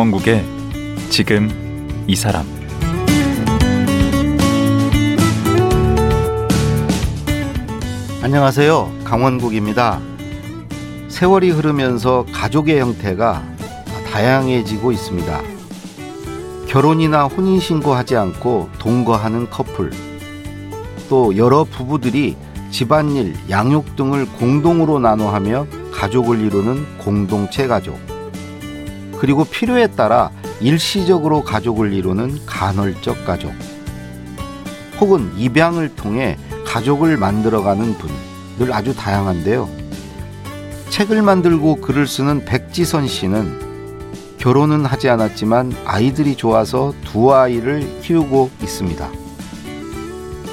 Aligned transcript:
강원국의 0.00 0.42
지금 1.10 2.04
이 2.06 2.16
사람 2.16 2.46
안녕하세요. 8.22 8.90
강원국입니다. 9.04 10.00
세월이 11.08 11.50
흐르면서 11.50 12.24
가족의 12.32 12.80
형태가 12.80 13.44
다양해지고 14.10 14.92
있습니다. 14.92 15.40
결혼이나 16.66 17.24
혼인신고하지 17.26 18.16
않고 18.16 18.70
동거하는 18.78 19.50
커플, 19.50 19.90
또 21.10 21.36
여러 21.36 21.64
부부들이 21.64 22.38
집안일, 22.70 23.34
양육 23.50 23.96
등을 23.96 24.26
공동으로 24.38 24.98
나눠하며 24.98 25.66
가족을 25.92 26.40
이루는 26.40 26.86
공동체 26.96 27.66
가족, 27.66 27.98
그리고 29.20 29.44
필요에 29.44 29.86
따라 29.86 30.30
일시적으로 30.60 31.44
가족을 31.44 31.92
이루는 31.92 32.46
간헐적 32.46 33.26
가족, 33.26 33.52
혹은 34.98 35.30
입양을 35.36 35.94
통해 35.94 36.38
가족을 36.64 37.18
만들어가는 37.18 37.98
분들 37.98 38.72
아주 38.72 38.96
다양한데요. 38.96 39.68
책을 40.88 41.20
만들고 41.20 41.82
글을 41.82 42.06
쓰는 42.06 42.46
백지선 42.46 43.08
씨는 43.08 44.36
결혼은 44.38 44.86
하지 44.86 45.10
않았지만 45.10 45.74
아이들이 45.84 46.34
좋아서 46.34 46.94
두 47.04 47.34
아이를 47.34 48.00
키우고 48.00 48.50
있습니다. 48.62 49.06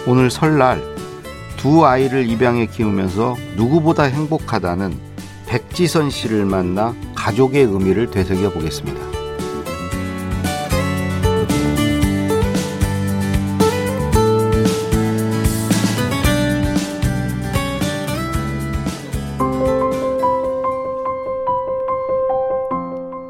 오늘 0.07 0.29
설날 0.29 0.83
두 1.55 1.85
아이를 1.85 2.29
입양해 2.29 2.65
키우면서 2.65 3.37
누구보다 3.55 4.03
행복하다는 4.03 4.99
백지선 5.47 6.09
씨를 6.09 6.45
만나 6.45 6.93
가족의 7.27 7.65
의미를 7.65 8.09
되새겨 8.09 8.51
보겠습니다. 8.51 9.01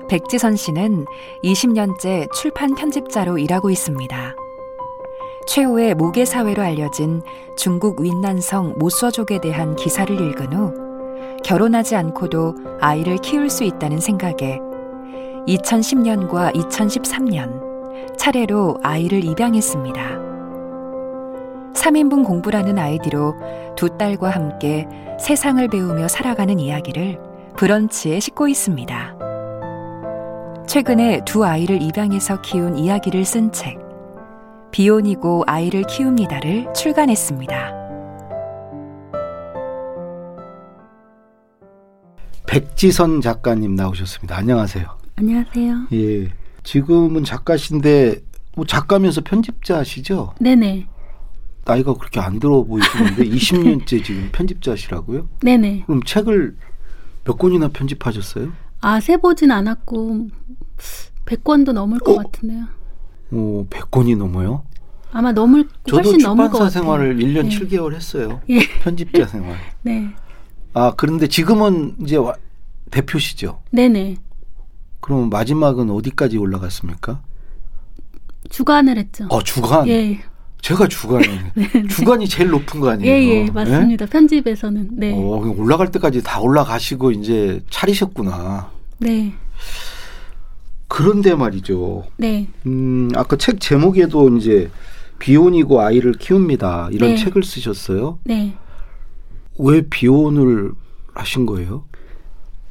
백지선 0.07 0.55
씨는 0.55 1.05
20년째 1.43 2.31
출판 2.33 2.75
편집자로 2.75 3.39
일하고 3.39 3.71
있습니다. 3.71 4.35
최후의 5.47 5.95
모계 5.95 6.23
사회로 6.23 6.61
알려진 6.61 7.23
중국 7.55 7.99
윈난성 7.99 8.75
모서족에 8.77 9.41
대한 9.41 9.75
기사를 9.75 10.15
읽은 10.15 10.53
후 10.53 10.86
결혼하지 11.47 11.95
않고도 11.95 12.55
아이를 12.81 13.15
키울 13.19 13.49
수 13.49 13.63
있다는 13.63 14.01
생각에 14.01 14.59
2010년과 15.47 16.53
2013년 16.53 18.17
차례로 18.17 18.79
아이를 18.83 19.23
입양했습니다. 19.23 20.01
3인분 21.73 22.25
공부라는 22.25 22.77
아이디로 22.77 23.35
두 23.77 23.97
딸과 23.97 24.29
함께 24.29 24.89
세상을 25.21 25.65
배우며 25.69 26.09
살아가는 26.09 26.59
이야기를 26.59 27.17
브런치에 27.55 28.19
싣고 28.19 28.49
있습니다. 28.49 29.15
최근에 30.67 31.21
두 31.23 31.45
아이를 31.45 31.81
입양해서 31.81 32.41
키운 32.41 32.77
이야기를 32.77 33.23
쓴 33.23 33.53
책, 33.53 33.79
비혼이고 34.71 35.45
아이를 35.47 35.83
키웁니다를 35.83 36.73
출간했습니다. 36.73 37.76
백지선 42.47 43.21
작가님 43.21 43.75
나오셨습니다. 43.75 44.37
안녕하세요. 44.37 44.85
안녕하세요. 45.17 45.87
예. 45.93 46.29
지금은 46.63 47.23
작가신데 47.23 48.21
뭐 48.55 48.65
작가면서 48.65 49.21
편집자시죠? 49.21 50.33
네네. 50.39 50.87
나이가 51.65 51.93
그렇게 51.93 52.19
안 52.21 52.39
들어 52.39 52.63
보이시는데 52.63 53.25
20년째 53.29 54.03
지금 54.03 54.29
편집자시라고요? 54.31 55.27
네네. 55.41 55.83
그럼 55.85 56.01
책을 56.03 56.55
몇 57.25 57.37
권이나 57.37 57.67
편집하셨어요? 57.67 58.51
아, 58.79 58.99
세보진 59.01 59.51
않았고 59.51 60.27
100권도 61.25 61.73
넘을 61.73 61.99
것 61.99 62.13
어? 62.13 62.17
같은데요. 62.23 62.65
오, 63.31 63.65
100권이 63.69 64.17
넘어요? 64.17 64.63
아마 65.11 65.31
넘을 65.33 65.67
저도 65.85 65.97
훨씬 66.09 66.17
넘을 66.19 66.45
것 66.45 66.51
출판사 66.57 66.79
같아요. 66.79 66.83
생활을 66.83 67.17
1년 67.17 67.49
네. 67.49 67.59
7개월 67.59 67.93
했어요. 67.93 68.41
예. 68.49 68.59
편집자 68.81 69.25
생활. 69.27 69.57
네. 69.83 70.07
아, 70.73 70.93
그런데 70.95 71.27
지금은 71.27 71.95
이제 72.01 72.15
와- 72.17 72.35
대표시죠? 72.91 73.61
네네. 73.71 74.17
그럼 75.01 75.29
마지막은 75.29 75.89
어디까지 75.89 76.37
올라갔습니까? 76.37 77.21
주간을 78.49 78.97
했죠. 78.97 79.25
어, 79.29 79.41
주간. 79.43 79.87
예. 79.87 80.19
제가 80.61 80.87
주간이에요. 80.87 81.39
주간이 81.89 82.27
제일 82.27 82.49
높은 82.49 82.79
거 82.79 82.89
아니에요? 82.89 83.11
예, 83.11 83.45
예, 83.45 83.51
맞습니다. 83.51 84.05
편집에서는. 84.05 84.89
네. 84.93 85.13
어, 85.13 85.17
올라갈 85.57 85.91
때까지 85.91 86.23
다 86.23 86.39
올라가시고 86.41 87.11
이제 87.11 87.61
차리셨구나. 87.69 88.69
네. 88.99 89.33
그런데 90.87 91.35
말이죠. 91.35 92.05
네. 92.17 92.47
음, 92.65 93.09
아까 93.15 93.35
책 93.35 93.59
제목에도 93.59 94.35
이제 94.37 94.69
비혼이고 95.19 95.81
아이를 95.81 96.13
키웁니다. 96.13 96.89
이런 96.91 97.11
네. 97.11 97.15
책을 97.17 97.43
쓰셨어요. 97.43 98.19
네. 98.23 98.55
왜 99.59 99.81
비혼을 99.81 100.71
하신 101.13 101.45
거예요? 101.45 101.85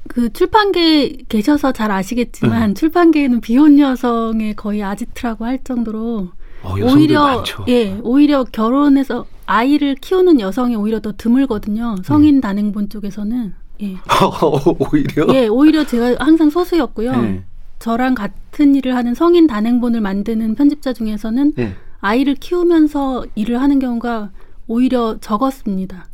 그 0.09 0.33
출판계에 0.33 1.17
계셔서 1.29 1.73
잘 1.73 1.91
아시겠지만 1.91 2.69
네. 2.69 2.75
출판계에는 2.75 3.41
비혼 3.41 3.79
여성의 3.79 4.55
거의 4.55 4.83
아지트라고 4.83 5.45
할 5.45 5.63
정도로 5.65 6.29
어, 6.63 6.75
오히려 6.75 7.25
많죠. 7.39 7.65
예 7.69 7.99
오히려 8.03 8.45
결혼해서 8.45 9.27
아이를 9.47 9.97
키우는 9.97 10.41
여성이 10.41 10.77
오히려 10.77 11.01
더 11.01 11.13
드물거든요 11.17 11.97
성인 12.05 12.41
단행본 12.41 12.89
쪽에서는 12.89 13.55
예. 13.83 13.97
오히려. 14.93 15.27
예 15.35 15.49
오히려 15.49 15.85
제가 15.85 16.17
항상 16.25 16.51
소수였고요 16.51 17.13
네. 17.23 17.45
저랑 17.79 18.15
같은 18.15 18.75
일을 18.75 18.95
하는 18.95 19.15
성인 19.15 19.47
단행본을 19.47 20.01
만드는 20.01 20.55
편집자 20.55 20.93
중에서는 20.93 21.53
네. 21.57 21.75
아이를 22.01 22.37
키우면서 22.37 23.27
일을 23.35 23.61
하는 23.61 23.79
경우가 23.79 24.31
오히려 24.67 25.19
적었습니다 25.21 26.07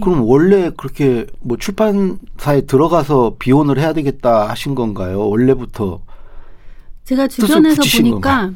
그럼 0.00 0.22
원래 0.26 0.70
그렇게 0.76 1.26
뭐 1.40 1.56
출판사에 1.56 2.62
들어가서 2.66 3.36
비혼을 3.38 3.78
해야 3.78 3.92
되겠다 3.92 4.48
하신 4.48 4.74
건가요? 4.74 5.28
원래부터 5.28 6.00
제가 7.04 7.28
주변에서 7.28 7.82
보니까 7.98 8.52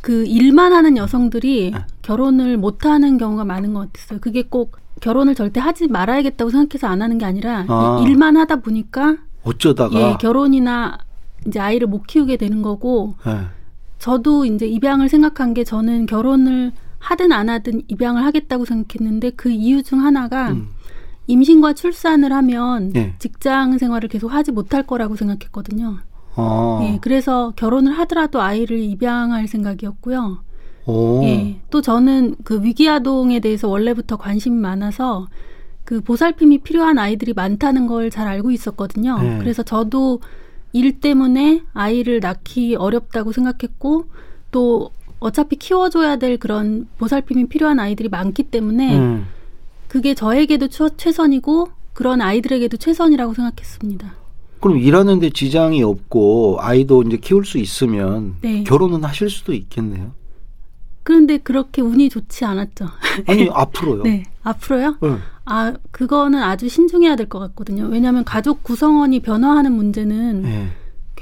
그 0.00 0.24
일만 0.26 0.72
하는 0.72 0.96
여성들이 0.96 1.70
네. 1.72 1.78
결혼을 2.02 2.56
못 2.56 2.86
하는 2.86 3.18
경우가 3.18 3.44
많은 3.44 3.72
것 3.72 3.92
같았어요. 3.92 4.18
그게 4.20 4.42
꼭 4.42 4.76
결혼을 5.00 5.34
절대 5.34 5.60
하지 5.60 5.88
말아야겠다고 5.88 6.50
생각해서 6.50 6.86
안 6.86 7.02
하는 7.02 7.18
게 7.18 7.24
아니라 7.24 7.64
아. 7.68 8.02
일만 8.04 8.36
하다 8.36 8.56
보니까 8.56 9.16
어쩌다가 9.42 10.00
예, 10.00 10.16
결혼이나 10.20 10.98
이제 11.46 11.58
아이를 11.58 11.86
못 11.86 12.06
키우게 12.06 12.36
되는 12.36 12.62
거고 12.62 13.14
예. 13.26 13.46
저도 13.98 14.44
이제 14.44 14.66
입양을 14.66 15.08
생각한 15.08 15.54
게 15.54 15.64
저는 15.64 16.06
결혼을 16.06 16.72
하든 17.02 17.32
안 17.32 17.48
하든 17.48 17.82
입양을 17.88 18.24
하겠다고 18.24 18.64
생각했는데 18.64 19.30
그 19.30 19.50
이유 19.50 19.82
중 19.82 20.04
하나가 20.04 20.52
음. 20.52 20.68
임신과 21.26 21.72
출산을 21.74 22.32
하면 22.32 22.92
예. 22.96 23.14
직장 23.18 23.78
생활을 23.78 24.08
계속 24.08 24.32
하지 24.32 24.52
못할 24.52 24.84
거라고 24.84 25.16
생각했거든요. 25.16 25.98
아. 26.36 26.80
예, 26.84 26.98
그래서 27.02 27.52
결혼을 27.56 27.92
하더라도 27.98 28.40
아이를 28.40 28.78
입양할 28.78 29.48
생각이었고요. 29.48 30.38
오. 30.86 31.22
예, 31.24 31.60
또 31.70 31.80
저는 31.80 32.36
그 32.44 32.62
위기 32.62 32.88
아동에 32.88 33.40
대해서 33.40 33.68
원래부터 33.68 34.16
관심이 34.16 34.56
많아서 34.56 35.26
그 35.84 36.00
보살핌이 36.00 36.58
필요한 36.58 36.98
아이들이 36.98 37.32
많다는 37.34 37.86
걸 37.88 38.10
잘 38.10 38.28
알고 38.28 38.50
있었거든요. 38.52 39.18
네. 39.18 39.38
그래서 39.38 39.62
저도 39.62 40.20
일 40.72 41.00
때문에 41.00 41.62
아이를 41.72 42.20
낳기 42.20 42.76
어렵다고 42.76 43.32
생각했고 43.32 44.06
또 44.50 44.90
어차피 45.22 45.56
키워줘야 45.56 46.16
될 46.16 46.36
그런 46.38 46.88
보살핌이 46.98 47.46
필요한 47.46 47.78
아이들이 47.80 48.08
많기 48.08 48.42
때문에 48.44 48.98
음. 48.98 49.26
그게 49.88 50.14
저에게도 50.14 50.68
최, 50.68 50.88
최선이고 50.96 51.68
그런 51.92 52.20
아이들에게도 52.20 52.76
최선이라고 52.78 53.34
생각했습니다. 53.34 54.14
그럼 54.60 54.78
일하는데 54.78 55.30
지장이 55.30 55.82
없고 55.82 56.58
아이도 56.60 57.02
이제 57.02 57.16
키울 57.16 57.44
수 57.44 57.58
있으면 57.58 58.36
네. 58.40 58.62
결혼은 58.64 59.04
하실 59.04 59.28
수도 59.28 59.52
있겠네요. 59.52 60.12
그런데 61.02 61.38
그렇게 61.38 61.82
운이 61.82 62.08
좋지 62.08 62.44
않았죠. 62.44 62.86
아니 63.26 63.48
앞으로요. 63.52 64.02
네, 64.04 64.22
앞으로요? 64.42 64.96
네. 65.02 65.16
아, 65.44 65.72
그거는 65.90 66.40
아주 66.40 66.68
신중해야 66.68 67.16
될 67.16 67.28
것 67.28 67.40
같거든요. 67.40 67.86
왜냐하면 67.86 68.22
가족 68.24 68.62
구성원이 68.62 69.20
변화하는 69.20 69.72
문제는 69.72 70.44
예. 70.46 70.68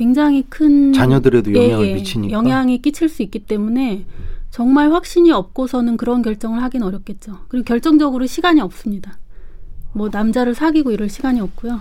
굉장히 0.05 0.43
큰 0.49 0.95
자녀들에도 0.95 1.53
예, 1.53 1.65
영향을 1.67 1.89
예, 1.89 1.95
미치니까. 1.97 2.33
영향이 2.33 2.81
끼칠 2.81 3.11
수 3.11 3.23
있기 3.23 3.41
때문에 3.41 4.07
정말 4.51 4.91
확신이 4.93 5.31
없고서는 5.31 5.99
그런 5.99 6.23
결정을 6.23 6.63
하긴 6.63 6.83
어렵겠죠. 6.83 7.37
그리고 7.49 7.65
결정적으로 7.67 8.25
시간이 8.27 8.63
없습니다. 8.63 9.19
뭐 9.93 10.09
남자를 10.11 10.55
사귀고 10.55 10.91
이럴 10.91 11.11
시간이 11.11 11.39
없고요. 11.43 11.81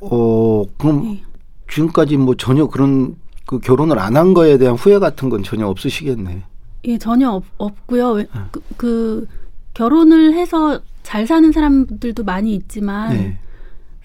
어 0.00 0.64
그럼 0.78 1.04
예. 1.14 1.22
지금까지 1.70 2.16
뭐 2.16 2.34
전혀 2.34 2.66
그런 2.66 3.14
그 3.46 3.60
결혼을 3.60 4.00
안 4.00 4.16
한 4.16 4.34
거에 4.34 4.58
대한 4.58 4.74
후회 4.74 4.98
같은 4.98 5.28
건 5.28 5.44
전혀 5.44 5.68
없으시겠네. 5.68 6.42
예, 6.86 6.98
전혀 6.98 7.30
없, 7.30 7.44
없고요. 7.58 8.10
왜- 8.14 8.26
그, 8.50 8.60
그 8.76 9.26
결혼을 9.74 10.34
해서 10.34 10.80
잘 11.04 11.24
사는 11.28 11.52
사람들도 11.52 12.24
많이 12.24 12.52
있지만 12.56 13.10
네. 13.12 13.38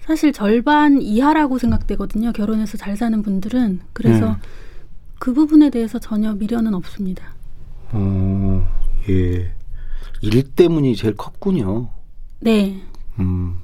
사실 0.04 0.32
절반 0.32 1.00
이하라고 1.00 1.58
생각되거든요. 1.58 2.32
결혼해서 2.32 2.76
잘 2.76 2.96
사는 2.96 3.22
분들은 3.22 3.80
그래서 3.92 4.26
네. 4.26 4.36
그 5.18 5.32
부분에 5.32 5.70
대해서 5.70 5.98
전혀 5.98 6.34
미련은 6.34 6.74
없습니다. 6.74 7.34
어, 7.92 8.68
예. 9.08 9.52
일 10.20 10.42
때문이 10.42 10.96
제일 10.96 11.14
컸군요. 11.14 11.88
네. 12.40 12.80
음. 13.20 13.58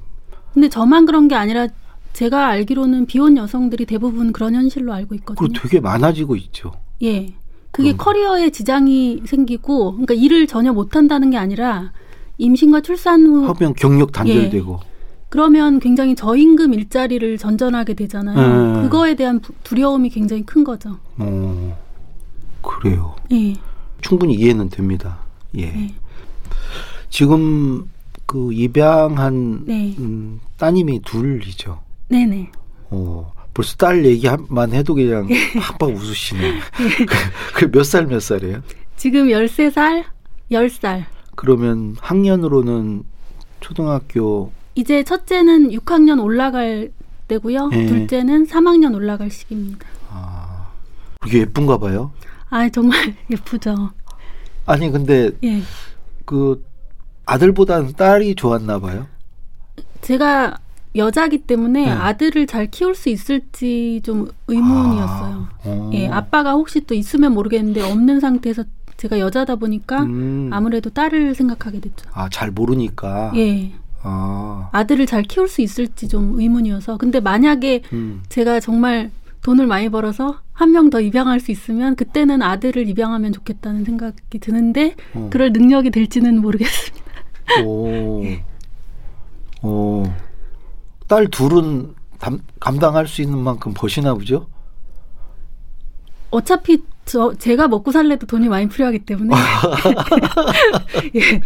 근데 0.53 0.69
저만 0.69 1.05
그런 1.05 1.27
게 1.27 1.35
아니라 1.35 1.67
제가 2.13 2.47
알기로는 2.47 3.05
비혼 3.05 3.37
여성들이 3.37 3.85
대부분 3.85 4.31
그런 4.31 4.55
현실로 4.55 4.93
알고 4.93 5.15
있거든요. 5.15 5.49
되게 5.61 5.79
많아지고 5.79 6.35
있죠. 6.37 6.71
예. 7.03 7.33
그게 7.71 7.91
그럼. 7.91 7.97
커리어에 7.97 8.49
지장이 8.49 9.21
생기고, 9.25 9.91
그러니까 9.91 10.13
일을 10.15 10.47
전혀 10.47 10.73
못 10.73 10.95
한다는 10.95 11.29
게 11.29 11.37
아니라 11.37 11.91
임신과 12.37 12.81
출산 12.81 13.25
후 13.25 13.45
하면 13.47 13.73
경력 13.75 14.11
단절되고. 14.11 14.79
그러면 15.29 15.79
굉장히 15.79 16.15
저임금 16.15 16.73
일자리를 16.73 17.37
전전하게 17.37 17.93
되잖아요. 17.93 18.37
음. 18.37 18.83
그거에 18.83 19.15
대한 19.15 19.39
부- 19.39 19.53
두려움이 19.63 20.09
굉장히 20.09 20.43
큰 20.43 20.63
거죠. 20.63 20.97
어, 21.17 21.77
그래요. 22.61 23.15
예. 23.31 23.53
충분히 24.01 24.33
이해는 24.33 24.69
됩니다. 24.69 25.19
예. 25.55 25.67
네. 25.71 25.93
지금 27.09 27.89
그 28.25 28.51
입양한 28.53 29.65
네. 29.65 29.95
음, 29.99 30.39
따님이 30.57 31.01
둘이죠. 31.03 31.79
네네. 32.07 32.51
어, 32.91 33.31
벌써 33.53 33.75
딸 33.75 34.03
얘기만 34.05 34.73
해도 34.73 34.93
그냥 34.95 35.27
팍팍 35.59 35.89
웃으시네. 35.95 36.59
그몇 37.55 37.85
살 37.85 38.07
몇 38.07 38.19
살이에요? 38.21 38.61
지금 38.97 39.27
13살, 39.27 40.03
10살. 40.51 41.05
그러면 41.35 41.95
학년으로는 41.99 43.03
초등학교 43.61 44.51
이제 44.75 45.03
첫째는 45.03 45.69
6학년 45.71 46.23
올라갈 46.23 46.91
때고요. 47.27 47.69
예. 47.73 47.85
둘째는 47.85 48.47
3학년 48.47 48.95
올라갈 48.95 49.29
시기입니다. 49.29 49.85
아, 50.09 50.67
그게 51.19 51.39
예쁜가 51.39 51.77
봐요. 51.77 52.11
아, 52.49 52.67
정말 52.69 53.15
예쁘죠. 53.29 53.91
아니 54.65 54.89
근데 54.91 55.31
예. 55.43 55.61
그 56.25 56.63
아들보다는 57.25 57.93
딸이 57.93 58.35
좋았나 58.35 58.79
봐요. 58.79 59.07
제가 60.01 60.57
여자기 60.95 61.39
때문에 61.39 61.85
네. 61.85 61.91
아들을 61.91 62.47
잘 62.47 62.69
키울 62.71 62.95
수 62.95 63.09
있을지 63.09 64.01
좀 64.03 64.27
의문이었어요. 64.47 65.33
아, 65.35 65.49
어. 65.65 65.91
예, 65.93 66.07
아빠가 66.07 66.53
혹시 66.53 66.81
또 66.81 66.95
있으면 66.95 67.33
모르겠는데 67.33 67.81
없는 67.81 68.19
상태에서 68.19 68.63
제가 68.97 69.19
여자다 69.19 69.55
보니까 69.57 70.01
음. 70.03 70.49
아무래도 70.51 70.89
딸을 70.89 71.35
생각하게 71.35 71.79
됐죠. 71.81 72.09
아, 72.13 72.27
잘 72.29 72.49
모르니까. 72.51 73.31
예. 73.35 73.71
아. 74.03 74.69
아들을 74.71 75.05
잘 75.05 75.23
키울 75.23 75.47
수 75.47 75.61
있을지 75.61 76.07
좀 76.07 76.39
의문이어서. 76.39 76.97
근데 76.97 77.19
만약에 77.19 77.81
음. 77.93 78.21
제가 78.29 78.59
정말 78.59 79.11
돈을 79.41 79.67
많이 79.67 79.89
벌어서 79.89 80.39
한 80.53 80.71
명 80.71 80.89
더 80.89 80.99
입양할 80.99 81.39
수 81.39 81.51
있으면 81.51 81.95
그때는 81.95 82.41
아들을 82.41 82.87
입양하면 82.89 83.31
좋겠다는 83.31 83.85
생각이 83.85 84.39
드는데 84.39 84.95
어. 85.13 85.29
그럴 85.31 85.51
능력이 85.53 85.89
될지는 85.91 86.41
모르겠습니다. 86.41 87.05
오. 87.65 88.23
오. 89.63 90.03
딸 91.07 91.27
둘은 91.29 91.95
담, 92.19 92.39
감당할 92.59 93.07
수 93.07 93.21
있는 93.21 93.39
만큼 93.39 93.73
버시나 93.73 94.13
보죠? 94.13 94.47
어차피 96.31 96.83
저 97.05 97.33
제가 97.33 97.67
먹고 97.67 97.91
살래도 97.91 98.27
돈이 98.27 98.49
많이 98.49 98.67
필요하기 98.69 98.99
때문에 98.99 99.33
예. 101.15 101.41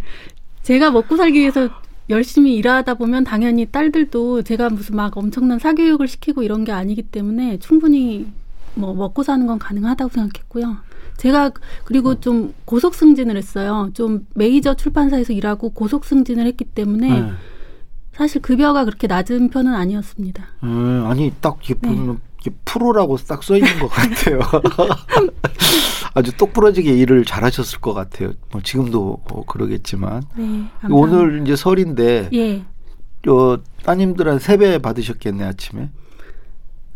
제가 0.64 0.92
먹고 0.92 1.16
살기 1.16 1.40
위해서 1.40 1.70
열심히 2.10 2.56
일하다 2.56 2.96
보면 2.96 3.24
당연히 3.24 3.66
딸들도 3.66 4.42
제가 4.44 4.70
무슨 4.70 4.96
막 4.96 5.16
엄청난 5.18 5.60
사교육을 5.60 6.08
시키고 6.08 6.44
이런 6.44 6.64
게 6.64 6.72
아니기 6.72 7.02
때문에 7.02 7.60
충분히 7.60 8.28
뭐 8.76 8.94
먹고 8.94 9.24
사는 9.24 9.46
건 9.46 9.60
가능하다고 9.60 10.12
생각했고요. 10.14 10.78
제가 11.18 11.52
그리고 11.86 12.20
좀 12.20 12.54
고속 12.66 12.96
승진을 12.96 13.38
했어요. 13.38 13.90
좀 13.94 14.26
메이저 14.36 14.74
출판사에서 14.76 15.32
일하고 15.32 15.70
고속 15.70 16.06
승진을 16.06 16.46
했기 16.48 16.66
때문에 16.66 17.22
네. 17.22 17.32
사실 18.14 18.42
급여가 18.42 18.84
그렇게 18.86 19.08
낮은 19.08 19.50
편은 19.50 19.74
아니었습니다. 19.74 20.44
음, 20.64 21.06
아니, 21.08 21.32
딱 21.42 21.58
이렇게 21.68 21.88
네. 21.88 22.16
프로라고 22.66 23.18
딱 23.18 23.44
써 23.44 23.56
있는 23.56 23.80
것 23.80 23.88
같아요. 23.88 24.40
아주 26.14 26.36
똑부러지게 26.38 26.92
일을 26.92 27.26
잘하셨을 27.26 27.80
것 27.80 27.94
같아요. 27.94 28.34
뭐 28.52 28.62
지금도 28.62 29.24
뭐 29.28 29.46
그러겠지만. 29.46 30.24
네. 30.36 30.66
오늘 30.90 31.42
이제 31.44 31.56
설인데, 31.56 32.30
예. 32.34 32.64
저 33.26 33.60
따님들한 33.84 34.40
세배 34.40 34.80
받으셨겠네, 34.80 35.44
아침에. 35.44 35.90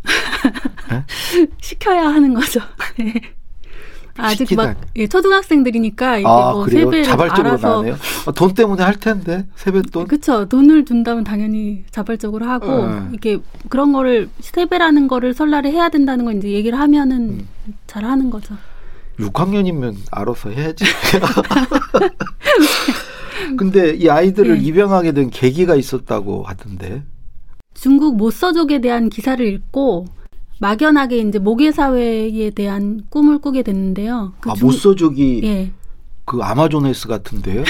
시켜야 1.60 2.08
하는 2.08 2.32
거죠. 2.34 2.60
예. 3.00 3.12
아직 4.20 4.38
시키다. 4.48 4.66
막 4.66 4.80
예, 4.96 5.06
초등학생들이니까 5.06 6.18
이게 6.18 6.26
아, 6.26 6.52
뭐 6.52 6.64
그래요? 6.64 6.86
세배를 6.86 7.04
자발적으로 7.04 7.48
알아서 7.50 7.76
나네요. 7.76 7.96
아, 8.26 8.32
돈 8.32 8.52
때문에 8.54 8.82
할 8.82 8.96
텐데, 8.96 9.46
세뱃돈. 9.56 10.06
그쵸 10.08 10.48
돈을 10.48 10.84
준다면 10.84 11.24
당연히 11.24 11.84
자발적으로 11.90 12.46
하고 12.46 12.86
네. 12.86 13.08
이게 13.12 13.38
그런 13.68 13.92
거를 13.92 14.28
세배라는 14.40 15.06
거를 15.08 15.34
설날에 15.34 15.70
해야 15.70 15.88
된다는 15.88 16.24
걸 16.24 16.36
이제 16.36 16.50
얘기를 16.50 16.78
하면은 16.78 17.30
음. 17.30 17.48
잘 17.86 18.04
하는 18.04 18.30
거죠. 18.30 18.56
6학년이면 19.18 19.96
알아서 20.10 20.50
해야지. 20.50 20.84
근데 23.56 23.94
이 23.94 24.08
아이들을 24.08 24.58
네. 24.58 24.64
입양하게 24.64 25.12
된 25.12 25.30
계기가 25.30 25.74
있었다고 25.74 26.44
하던데. 26.44 27.02
중국 27.74 28.16
모서족에 28.16 28.80
대한 28.80 29.08
기사를 29.08 29.44
읽고 29.44 30.06
막연하게 30.60 31.18
이제 31.18 31.38
모계 31.38 31.70
사회에 31.72 32.50
대한 32.50 33.02
꿈을 33.10 33.38
꾸게 33.38 33.62
됐는데요. 33.62 34.32
그 34.40 34.50
아, 34.50 34.54
중- 34.54 34.66
모서족이 34.66 35.40
예. 35.44 35.70
그 36.24 36.40
아마존에스 36.42 37.08
같은데요? 37.08 37.64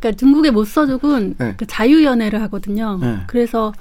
그러니까 0.00 0.16
중국의 0.18 0.50
모서족은 0.52 1.34
네. 1.38 1.54
그 1.56 1.66
자유연애를 1.66 2.40
하거든요. 2.42 2.98
네. 3.00 3.18
그래서 3.26 3.72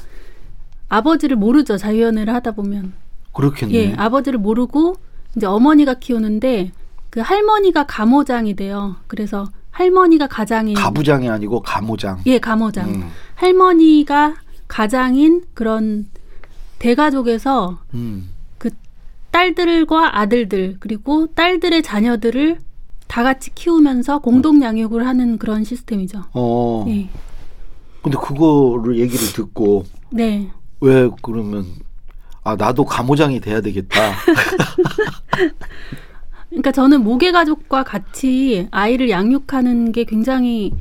아버지를 0.90 1.36
모르죠. 1.38 1.78
자유연애를 1.78 2.34
하다 2.34 2.52
보면. 2.54 2.94
그렇겠네. 3.34 3.74
예, 3.74 3.94
아버지를 3.98 4.40
모르고 4.40 4.96
이제 5.36 5.46
어머니가 5.46 5.96
키우는데 5.96 6.72
그 7.10 7.20
할머니가 7.20 7.86
가모장이 7.86 8.56
돼요. 8.56 8.96
그래서 9.08 9.50
할머니가 9.72 10.28
가장인 10.28 10.76
가부장이 10.76 11.30
아니고 11.30 11.62
가모장. 11.62 12.20
예, 12.26 12.40
가모장. 12.40 12.90
음. 12.90 13.10
할머니가 13.36 14.36
가장인 14.68 15.44
그런 15.54 16.08
대가족에서 16.80 17.80
음. 17.94 18.30
그 18.58 18.70
딸들과 19.32 20.20
아들들 20.20 20.78
그리고 20.80 21.28
딸들의 21.28 21.84
자녀들을 21.84 22.58
다 23.08 23.24
같이 23.24 23.54
키우면서 23.56 24.20
공동 24.20 24.62
양육을 24.62 25.08
하는 25.08 25.38
그런 25.38 25.64
시스템이죠. 25.64 26.24
어. 26.34 26.86
예. 26.90 27.10
근데 28.02 28.18
그거를 28.18 29.00
얘기를 29.00 29.26
듣고 29.34 29.86
네. 30.12 30.50
왜 30.82 31.10
그러면 31.22 31.66
아 32.48 32.56
나도 32.56 32.86
가모장이 32.86 33.42
돼야 33.42 33.60
되겠다. 33.60 33.98
그러니까 36.48 36.72
저는 36.72 37.04
모계 37.04 37.34
가족과 37.34 37.84
같이 37.84 38.70
아이를 38.72 39.10
양육하는 39.10 39.92
게 39.92 40.06
굉장히 40.06 40.72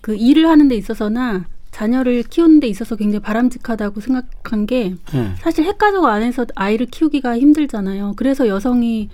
그 0.00 0.16
일을 0.16 0.48
하는 0.48 0.66
데 0.66 0.74
있어서나 0.74 1.44
자녀를 1.70 2.24
키우는 2.24 2.58
데 2.58 2.66
있어서 2.66 2.96
굉장히 2.96 3.22
바람직하다고 3.22 4.00
생각한 4.00 4.66
게 4.66 4.96
예. 5.14 5.34
사실 5.38 5.64
핵가족 5.64 6.06
안에서 6.06 6.44
아이를 6.56 6.86
키우기가 6.86 7.38
힘들잖아요. 7.38 8.14
그래서 8.16 8.48
여성이 8.48 9.10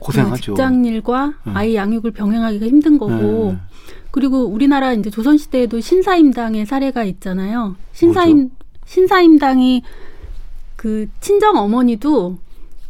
고생하죠. 0.00 0.34
그 0.34 0.40
직장 0.40 0.86
일과 0.86 1.34
음. 1.46 1.54
아이 1.54 1.74
양육을 1.74 2.12
병행하기가 2.12 2.66
힘든 2.66 2.96
거고 2.96 3.52
네. 3.52 3.58
그리고 4.10 4.46
우리나라 4.46 4.94
이제 4.94 5.10
조선 5.10 5.36
시대에도 5.36 5.80
신사임당의 5.80 6.64
사례가 6.64 7.04
있잖아요. 7.04 7.76
신사임 7.92 8.38
뭐죠? 8.38 8.54
신사임당이 8.86 9.82
그 10.82 11.08
친정 11.20 11.58
어머니도 11.58 12.38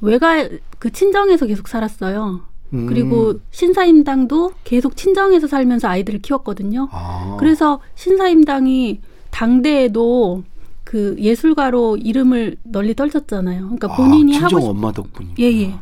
외가 0.00 0.48
그 0.78 0.90
친정에서 0.90 1.44
계속 1.44 1.68
살았어요. 1.68 2.40
음. 2.72 2.86
그리고 2.86 3.34
신사임당도 3.50 4.52
계속 4.64 4.96
친정에서 4.96 5.46
살면서 5.46 5.88
아이들을 5.88 6.22
키웠거든요. 6.22 6.88
아. 6.90 7.36
그래서 7.38 7.80
신사임당이 7.96 9.00
당대에도 9.30 10.42
그 10.84 11.16
예술가로 11.18 11.98
이름을 11.98 12.56
널리 12.62 12.94
떨쳤잖아요. 12.94 13.60
그러니까 13.60 13.94
본인이 13.94 14.38
아, 14.38 14.44
하고 14.44 14.48
친정 14.48 14.60
싶 14.62 14.70
엄마 14.70 14.90
덕분이. 14.90 15.34
예, 15.40 15.44
예. 15.44 15.74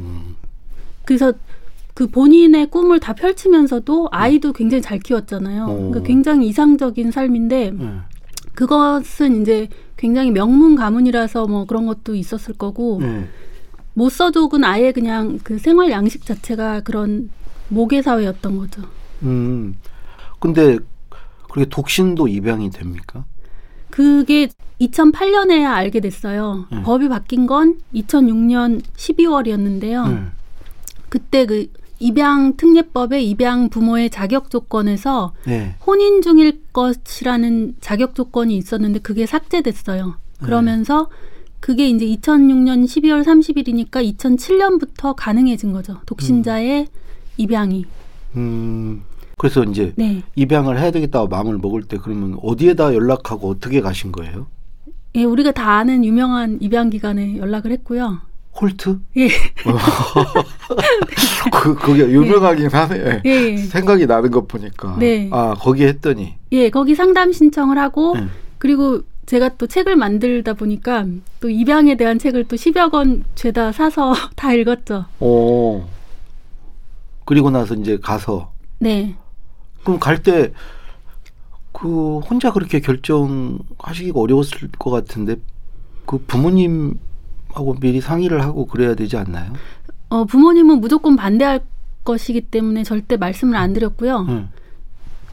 음. 0.00 0.34
그래서 1.04 1.32
그 1.94 2.08
본인의 2.08 2.70
꿈을 2.70 2.98
다 2.98 3.12
펼치면서도 3.12 4.08
아이도 4.10 4.52
굉장히 4.52 4.82
잘 4.82 4.98
키웠잖아요. 4.98 5.62
어. 5.62 5.76
그러니까 5.76 6.02
굉장히 6.02 6.48
이상적인 6.48 7.12
삶인데 7.12 7.72
예. 7.80 8.11
그것은 8.54 9.42
이제 9.42 9.68
굉장히 9.96 10.30
명문 10.30 10.76
가문이라서 10.76 11.46
뭐 11.46 11.64
그런 11.64 11.86
것도 11.86 12.14
있었을 12.14 12.54
거고 12.54 12.98
네. 13.00 13.28
모서족은 13.94 14.64
아예 14.64 14.92
그냥 14.92 15.38
그 15.42 15.58
생활 15.58 15.90
양식 15.90 16.24
자체가 16.24 16.80
그런 16.80 17.30
모계 17.68 18.02
사회였던 18.02 18.58
거죠. 18.58 18.82
음. 19.22 19.76
근데 20.40 20.78
그렇게 21.50 21.68
독신도 21.68 22.28
입양이 22.28 22.70
됩니까? 22.70 23.24
그게 23.90 24.48
2008년에야 24.80 25.72
알게 25.72 26.00
됐어요. 26.00 26.66
음. 26.72 26.82
법이 26.82 27.08
바뀐 27.08 27.46
건 27.46 27.78
2006년 27.94 28.82
12월이었는데요. 28.96 30.06
음. 30.06 30.32
그때 31.08 31.46
그 31.46 31.66
입양 32.02 32.56
특례법의 32.56 33.28
입양 33.28 33.68
부모의 33.70 34.10
자격 34.10 34.50
조건에서 34.50 35.32
네. 35.46 35.76
혼인 35.86 36.20
중일 36.20 36.60
것이라는 36.72 37.76
자격 37.80 38.14
조건이 38.14 38.56
있었는데 38.56 38.98
그게 38.98 39.24
삭제됐어요. 39.24 40.16
그러면서 40.42 41.08
그게 41.60 41.88
이제 41.88 42.04
2006년 42.04 42.84
12월 42.84 43.22
30일이니까 43.22 44.16
2007년부터 44.16 45.14
가능해진 45.16 45.72
거죠. 45.72 45.98
독신자의 46.06 46.88
입양이. 47.36 47.86
음. 48.34 49.02
그래서 49.38 49.62
이제 49.64 49.92
네. 49.96 50.22
입양을 50.34 50.78
해야 50.78 50.90
되겠다고 50.90 51.28
마음을 51.28 51.58
먹을 51.58 51.82
때 51.82 51.98
그러면 52.02 52.36
어디에다 52.42 52.94
연락하고 52.94 53.48
어떻게 53.48 53.80
가신 53.80 54.10
거예요? 54.10 54.46
예, 55.14 55.24
우리가 55.24 55.52
다 55.52 55.78
아는 55.78 56.04
유명한 56.04 56.58
입양 56.60 56.90
기관에 56.90 57.36
연락을 57.36 57.70
했고요. 57.72 58.18
홀트? 58.62 59.00
예. 59.16 59.26
그 61.52 61.74
그게 61.74 62.02
유명하긴 62.08 62.68
하네. 62.68 63.22
예. 63.24 63.56
생각이 63.56 64.06
나는 64.06 64.30
것 64.30 64.46
보니까. 64.46 64.96
네. 64.98 65.28
아 65.32 65.54
거기 65.58 65.84
했더니. 65.84 66.34
예, 66.52 66.70
거기 66.70 66.94
상담 66.94 67.32
신청을 67.32 67.78
하고 67.78 68.16
네. 68.16 68.26
그리고 68.58 69.00
제가 69.26 69.50
또 69.58 69.66
책을 69.66 69.96
만들다 69.96 70.54
보니까 70.54 71.06
또 71.40 71.50
입양에 71.50 71.96
대한 71.96 72.18
책을 72.18 72.44
또 72.44 72.56
10여 72.56 72.90
권 72.90 73.24
죄다 73.34 73.72
사서 73.72 74.14
다 74.36 74.52
읽었죠. 74.52 75.06
오. 75.20 75.82
그리고 77.24 77.50
나서 77.50 77.74
이제 77.74 77.98
가서 78.00 78.52
네. 78.78 79.16
그럼 79.84 79.98
갈 79.98 80.22
때 80.22 80.52
그 81.74 82.18
혼자 82.18 82.52
그렇게 82.52 82.78
결정하시기가 82.80 84.20
어려웠을 84.20 84.68
것 84.78 84.90
같은데 84.90 85.36
그 86.06 86.18
부모님 86.28 87.00
하고 87.52 87.74
미리 87.74 88.00
상의를 88.00 88.42
하고 88.42 88.66
그래야 88.66 88.94
되지 88.94 89.16
않나요? 89.16 89.52
어, 90.08 90.24
부모님은 90.24 90.80
무조건 90.80 91.16
반대할 91.16 91.60
것이기 92.04 92.42
때문에 92.42 92.82
절대 92.82 93.16
말씀을 93.16 93.56
안 93.56 93.72
드렸고요. 93.72 94.26
응. 94.28 94.48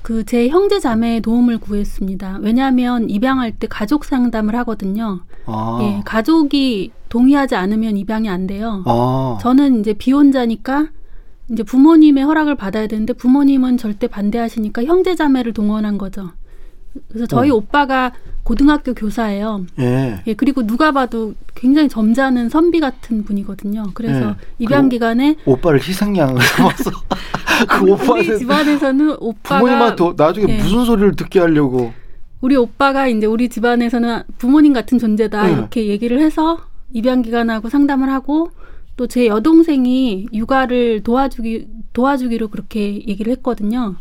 그제 0.01 0.47
형제 0.47 0.79
자매의 0.79 1.21
도움을 1.21 1.57
구했습니다. 1.57 2.39
왜냐하면 2.41 3.09
입양할 3.09 3.51
때 3.51 3.67
가족 3.67 4.05
상담을 4.05 4.55
하거든요. 4.57 5.19
아. 5.45 5.79
예, 5.81 6.01
가족이 6.05 6.91
동의하지 7.09 7.55
않으면 7.55 7.97
입양이 7.97 8.29
안 8.29 8.47
돼요. 8.47 8.83
아. 8.85 9.37
저는 9.41 9.81
이제 9.81 9.93
비혼자니까 9.93 10.87
이제 11.51 11.63
부모님의 11.63 12.23
허락을 12.23 12.55
받아야 12.55 12.87
되는데 12.87 13.13
부모님은 13.13 13.77
절대 13.77 14.07
반대하시니까 14.07 14.85
형제 14.85 15.15
자매를 15.15 15.53
동원한 15.53 15.97
거죠. 15.97 16.31
그래서 17.07 17.25
저희 17.27 17.49
어. 17.51 17.55
오빠가 17.55 18.11
고등학교 18.43 18.93
교사예요. 18.93 19.65
예. 19.79 20.23
예, 20.25 20.33
그리고 20.33 20.65
누가 20.65 20.91
봐도 20.91 21.33
굉장히 21.55 21.87
점잖은 21.87 22.49
선비 22.49 22.79
같은 22.79 23.23
분이거든요. 23.23 23.91
그래서 23.93 24.29
네. 24.29 24.35
입양 24.57 24.83
그 24.83 24.89
기간에 24.89 25.35
오빠를 25.45 25.79
희생양을 25.79 26.41
삼아서 26.41 26.91
그 27.69 27.83
우리 27.83 27.91
오빠는 27.91 28.37
집안에서는 28.39 29.17
오빠가 29.19 29.59
부모님한테 29.59 30.13
나중에 30.17 30.53
예. 30.53 30.57
무슨 30.57 30.85
소리를 30.85 31.15
듣게 31.15 31.39
하려고. 31.39 31.93
우리 32.41 32.55
오빠가 32.55 33.07
이제 33.07 33.25
우리 33.27 33.49
집안에서는 33.49 34.23
부모님 34.37 34.73
같은 34.73 34.97
존재다 34.97 35.47
네. 35.47 35.53
이렇게 35.53 35.87
얘기를 35.87 36.19
해서 36.19 36.59
입양 36.93 37.21
기간하고 37.21 37.69
상담을 37.69 38.09
하고 38.09 38.51
또 38.99 39.07
제 39.07 39.27
여동생이 39.27 40.27
육아를 40.33 41.03
도와주기 41.03 41.67
도와주기로 41.93 42.49
그렇게 42.49 42.95
얘기를 43.07 43.31
했거든요. 43.31 43.95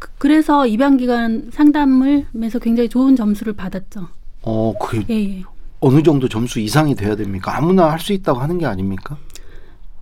예. 0.00 0.06
그- 0.06 0.08
그래서 0.18 0.66
입양 0.66 0.96
기간 0.96 1.50
상담을 1.52 2.26
하면서 2.32 2.58
굉장히 2.58 2.88
좋은 2.88 3.16
점수를 3.16 3.52
받았죠. 3.52 4.08
어, 4.42 4.74
그게 4.80 5.04
예, 5.10 5.38
예. 5.38 5.42
어느 5.80 6.02
정도 6.02 6.28
점수 6.28 6.58
이상이 6.60 6.94
돼야 6.94 7.14
됩니까? 7.16 7.56
아무나 7.56 7.90
할 7.90 7.98
수 8.00 8.12
있다고 8.12 8.38
하는 8.40 8.58
게 8.58 8.66
아닙니까? 8.66 9.16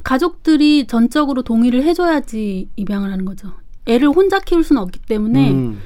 가족들이 0.04 0.86
전적으로 0.86 1.42
동의를 1.42 1.82
해줘야지 1.84 2.68
입양을 2.76 3.12
하는 3.12 3.24
거죠. 3.24 3.52
애를 3.86 4.08
혼자 4.08 4.38
키울 4.38 4.64
수는 4.64 4.80
없기 4.82 5.00
때문에 5.00 5.50
음. 5.50 5.78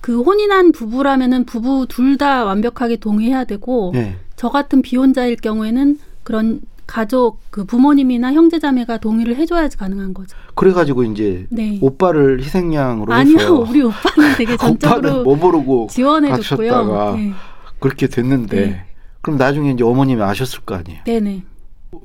그 0.00 0.20
혼인한 0.22 0.72
부부라면은 0.72 1.44
부부 1.44 1.86
둘 1.88 2.16
다 2.16 2.44
완벽하게 2.44 2.96
동의해야 2.96 3.44
되고 3.44 3.92
예. 3.94 4.16
저 4.36 4.48
같은 4.48 4.82
비혼자일 4.82 5.36
경우에는 5.36 5.98
그런 6.22 6.60
가족 6.90 7.38
그 7.50 7.64
부모님이나 7.64 8.32
형제자매가 8.32 8.98
동의를 8.98 9.36
해줘야지 9.36 9.76
가능한 9.76 10.12
거죠. 10.12 10.36
그래가지고 10.56 11.04
이제 11.04 11.46
네. 11.48 11.78
오빠를 11.80 12.42
희생양으로 12.42 13.12
아니요, 13.12 13.38
해서 13.38 13.54
우리 13.62 13.80
오빠는 13.80 14.34
되게 14.36 14.56
전적으로 14.58 15.22
뭐 15.22 15.36
모르고 15.36 15.86
지원해줬고요. 15.88 17.14
네. 17.16 17.32
그렇게 17.78 18.08
됐는데 18.08 18.56
네. 18.56 18.84
그럼 19.20 19.38
나중에 19.38 19.70
이제 19.70 19.84
어머님이 19.84 20.20
아셨을 20.20 20.62
거 20.62 20.74
아니에요? 20.74 21.04
네네. 21.04 21.44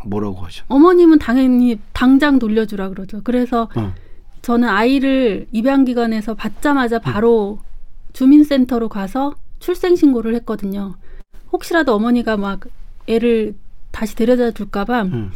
뭐라고 0.06 0.38
하죠? 0.46 0.63
어머님은 0.68 1.18
당연히 1.18 1.80
당장 1.92 2.38
돌려주라 2.38 2.89
그러죠. 2.89 3.22
그래서 3.24 3.70
응. 3.77 3.94
저는 4.44 4.70
아이를 4.70 5.48
입양기관에서 5.51 6.36
받자마자 6.36 7.00
바로 7.00 7.58
주민센터로 8.13 8.89
가서 8.89 9.34
출생신고를 9.58 10.36
했거든요. 10.36 10.94
혹시라도 11.51 11.96
어머니가 11.96 12.38
막 12.38 12.60
애를 13.08 13.56
다시 13.95 14.13
데려다 14.13 14.51
줄까봐 14.51 15.03
응. 15.03 15.31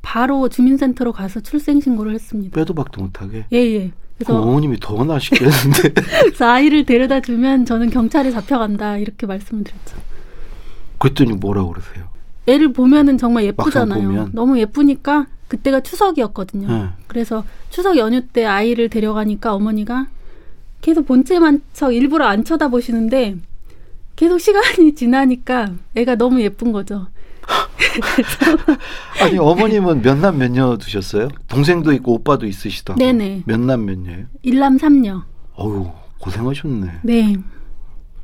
바로 0.00 0.48
주민센터로 0.48 1.12
가서 1.12 1.40
출생 1.40 1.78
신고를 1.78 2.14
했습니다. 2.14 2.54
빼도 2.58 2.72
박도 2.72 3.02
못하게. 3.02 3.44
예, 3.52 3.58
예. 3.58 3.92
그래서, 4.16 4.40
어머님이 4.40 4.78
더 4.80 5.04
나시겠는데. 5.04 5.92
그래서 6.24 6.48
아이를 6.48 6.86
데려다 6.86 7.20
주면 7.20 7.66
저는 7.66 7.90
경찰에 7.90 8.30
잡혀간다 8.30 8.96
이렇게 8.96 9.26
말씀을 9.26 9.62
드렸죠. 9.62 9.98
그랬더니 10.98 11.34
뭐라고 11.34 11.68
그러세요? 11.68 12.08
애를 12.46 12.72
보면은 12.72 13.18
정말 13.18 13.44
예쁘잖아요. 13.44 14.02
보면. 14.02 14.30
너무 14.32 14.58
예쁘니까 14.58 15.26
그때가 15.48 15.80
추석이었거든요. 15.80 16.66
응. 16.66 16.88
그래서 17.08 17.44
추석 17.68 17.98
연휴 17.98 18.22
때 18.22 18.46
아이를 18.46 18.88
데려가니까 18.88 19.54
어머니가 19.54 20.06
계속 20.80 21.06
본체만 21.06 21.60
척 21.74 21.92
일부러 21.92 22.24
안 22.24 22.42
쳐다보시는데 22.42 23.36
계속 24.16 24.38
시간이 24.38 24.94
지나니까 24.96 25.74
애가 25.94 26.14
너무 26.14 26.40
예쁜 26.40 26.72
거죠. 26.72 27.08
아니 29.22 29.38
어머님은 29.38 30.02
몇 30.02 30.18
남 30.18 30.38
몇녀 30.38 30.76
두셨어요? 30.76 31.28
동생도 31.48 31.92
있고 31.92 32.14
오빠도 32.14 32.46
있으시다고. 32.46 32.98
네네. 32.98 33.42
몇 33.46 33.60
남 33.60 33.84
몇 33.86 33.98
녀예요? 33.98 34.26
일남 34.42 34.78
삼녀. 34.78 35.22
어유 35.58 35.90
고생하셨네. 36.20 37.00
네. 37.02 37.36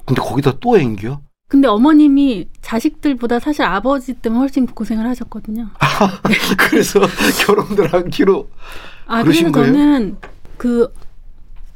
근데 0.04 0.20
거기다 0.20 0.54
또 0.60 0.76
앵겨? 0.78 1.20
근데 1.48 1.68
어머님이 1.68 2.48
자식들보다 2.62 3.38
사실 3.38 3.62
아버지 3.62 4.14
때문에 4.14 4.40
훨씬 4.40 4.66
고생을 4.66 5.06
하셨거든요. 5.08 5.68
그래서 6.58 7.00
결혼들 7.46 7.92
하기로 7.92 8.48
아, 9.06 9.22
그러신 9.22 9.52
그래서 9.52 9.72
거예요? 9.72 9.72
저는 9.72 10.16
그 10.56 10.92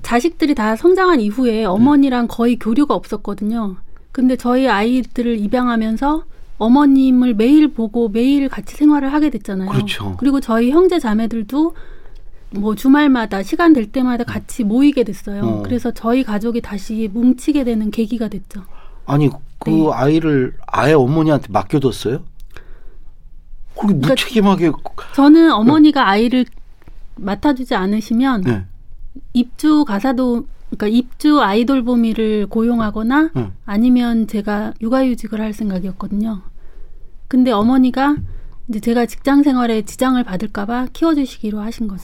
자식들이 0.03 0.55
다 0.55 0.75
성장한 0.75 1.21
이후에 1.21 1.65
어머니랑 1.65 2.27
거의 2.29 2.57
교류가 2.59 2.95
없었거든요. 2.95 3.77
근데 4.11 4.37
저희 4.37 4.67
아이들을 4.69 5.39
입양하면서 5.39 6.25
어머님을 6.59 7.35
매일 7.35 7.73
보고 7.73 8.09
매일 8.09 8.49
같이 8.49 8.77
생활을 8.77 9.13
하게 9.13 9.31
됐잖아요. 9.31 9.71
그렇죠. 9.71 10.17
그리고 10.19 10.41
저희 10.41 10.71
형제 10.71 10.99
자매들도 10.99 11.75
뭐 12.51 12.75
주말마다 12.75 13.43
시간 13.43 13.73
될 13.73 13.87
때마다 13.93 14.25
같이 14.25 14.65
모이게 14.65 15.05
됐어요. 15.05 15.43
어. 15.43 15.63
그래서 15.63 15.93
저희 15.93 16.25
가족이 16.25 16.61
다시 16.61 17.09
뭉치게 17.13 17.65
되는 17.65 17.91
계기가 17.91 18.29
됐죠. 18.29 18.63
아니 19.07 19.31
그 19.59 19.71
네. 19.71 19.91
아이를 19.93 20.55
아예 20.67 20.93
어머니한테 20.93 21.49
맡겨뒀어요? 21.51 22.25
그렇게 23.75 23.95
그러니까 23.95 24.09
무책임하게 24.09 24.73
저는 25.15 25.53
어머니가 25.53 26.09
아이를 26.09 26.45
맡아주지 27.17 27.75
않으시면 27.75 28.43
네. 28.43 28.65
입주 29.33 29.85
가사도 29.85 30.47
그러니까 30.71 30.87
입주 30.89 31.41
아이돌 31.41 31.83
보미를 31.83 32.47
고용하거나 32.47 33.31
응. 33.37 33.53
아니면 33.65 34.27
제가 34.27 34.75
육아휴직을 34.81 35.41
할 35.41 35.53
생각이었거든요. 35.53 36.43
근데 37.27 37.51
어머니가 37.51 38.17
이제 38.69 38.81
제가 38.81 39.07
직장 39.07 39.43
생활에 39.43 39.83
지장을 39.83 40.23
받을까봐 40.23 40.89
키워주시기로 40.93 41.61
하신 41.61 41.89
거죠. 41.89 42.03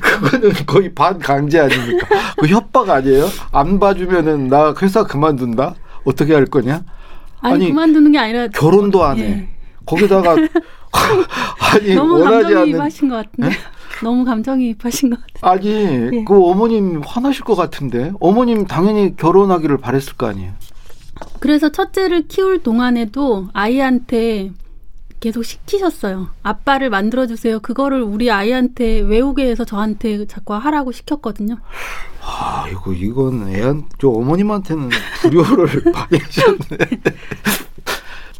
그거는 0.00 0.52
거의 0.66 0.94
반 0.94 1.18
강제 1.18 1.60
아닙니까? 1.60 2.06
그 2.38 2.46
협박 2.46 2.88
아니에요? 2.88 3.26
안 3.52 3.78
봐주면은 3.78 4.48
나 4.48 4.74
회사 4.80 5.04
그만둔다? 5.04 5.74
어떻게 6.04 6.32
할 6.34 6.46
거냐? 6.46 6.84
아니, 7.40 7.54
아니, 7.54 7.68
그만두는 7.68 8.12
게 8.12 8.18
아니라 8.18 8.48
결혼도 8.48 9.04
안 9.04 9.18
해. 9.18 9.22
예. 9.22 9.48
거기다가 9.84 10.36
아니 11.74 11.94
너무 11.94 12.14
원하지 12.14 12.46
않는 12.46 12.54
감정이입하신 12.54 13.08
것 13.08 13.16
같은데 13.16 13.56
너무 14.02 14.24
감정이입하신 14.24 15.10
것 15.10 15.20
같은데 15.20 15.40
아니 15.42 15.68
예. 16.18 16.24
그 16.26 16.42
어머님 16.44 17.00
화나실 17.04 17.44
것 17.44 17.54
같은데 17.54 18.12
어머님 18.20 18.66
당연히 18.66 19.16
결혼하기를 19.16 19.78
바랬을 19.78 20.14
거 20.16 20.26
아니에요? 20.26 20.52
그래서 21.40 21.70
첫째를 21.70 22.26
키울 22.26 22.62
동안에도 22.62 23.48
아이한테 23.52 24.50
계속 25.20 25.42
시키셨어요. 25.42 26.28
아빠를 26.42 26.90
만들어주세요. 26.90 27.60
그거를 27.60 28.02
우리 28.02 28.30
아이한테 28.30 29.00
외우게 29.00 29.48
해서 29.48 29.64
저한테 29.64 30.26
자꾸 30.26 30.52
하라고 30.54 30.92
시켰거든요. 30.92 31.56
아, 32.20 32.66
이거, 32.70 32.92
이건 32.92 33.48
애한, 33.48 33.84
저 33.98 34.08
어머님한테는 34.08 34.90
불효를 35.22 35.66
하셨네. 35.94 37.00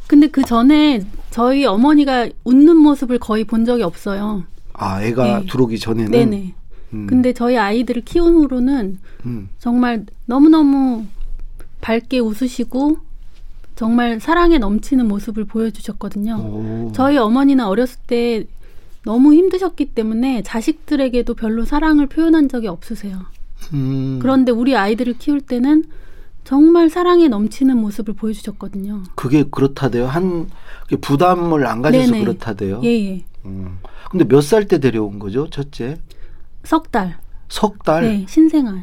근데 0.07 0.27
그 0.27 0.43
전에 0.43 1.01
저희 1.31 1.65
어머니가 1.65 2.29
웃는 2.45 2.77
모습을 2.77 3.19
거의 3.19 3.45
본 3.45 3.65
적이 3.65 3.83
없어요. 3.85 4.45
아, 4.75 5.03
애가 5.03 5.41
네. 5.41 5.47
들어오기 5.47 5.79
전에는. 5.79 6.11
네네. 6.11 6.55
음, 6.93 7.07
근데 7.07 7.33
저희 7.33 7.57
아이들을 7.57 8.03
키운 8.05 8.35
후로는 8.35 8.99
음. 9.27 9.49
정말 9.59 10.05
너무너무 10.27 11.07
밝게 11.81 12.19
웃으시고 12.19 12.99
정말 13.77 14.21
사랑에 14.21 14.59
넘치는 14.59 15.09
모습을 15.09 15.45
보여주셨거든요. 15.45 16.37
오. 16.37 16.93
저희 16.95 17.17
어머니는 17.17 17.65
어렸을 17.65 17.99
때 18.07 18.45
너무 19.05 19.35
힘드셨기 19.35 19.87
때문에 19.87 20.43
자식들에게도 20.43 21.35
별로 21.35 21.65
사랑을 21.65 22.07
표현한 22.07 22.49
적이 22.49 22.69
없으세요. 22.69 23.19
음. 23.73 24.19
그런데 24.21 24.53
우리 24.53 24.77
아이들을 24.77 25.19
키울 25.19 25.41
때는 25.41 25.85
정말 26.45 26.91
사랑에 26.91 27.29
넘치는 27.29 27.77
모습을 27.79 28.15
보여주셨거든요. 28.15 29.03
그게 29.15 29.45
그렇다대요. 29.45 30.07
한 30.07 30.49
부담을 31.01 31.67
안 31.67 31.83
가져서 31.83 32.13
네네. 32.13 32.25
그렇다대요. 32.25 32.81
예, 32.85 32.89
예. 32.89 33.25
음. 33.47 33.79
근데 34.11 34.25
몇 34.25 34.41
살 34.43 34.67
때 34.69 34.79
데려온 34.79 35.19
거죠, 35.19 35.49
첫째? 35.51 35.97
석 36.65 36.91
달. 36.91 37.17
석 37.49 37.83
달. 37.85 38.03
네, 38.05 38.27
신생아요. 38.29 38.83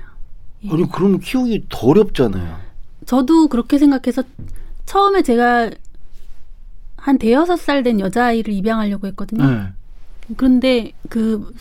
예. 0.63 0.69
아니 0.69 0.89
그러면 0.91 1.19
키우기 1.19 1.65
더 1.69 1.87
어렵잖아요. 1.87 2.57
저도 3.05 3.47
그렇게 3.47 3.77
생각해서 3.79 4.23
처음에 4.85 5.23
제가 5.23 5.71
한 6.97 7.17
대여섯 7.17 7.59
살 7.59 7.81
된 7.83 7.99
여자아이를 7.99 8.53
입양하려고 8.53 9.07
했거든요. 9.07 9.49
네. 9.49 9.63
그런데 10.37 10.91
그 11.09 11.51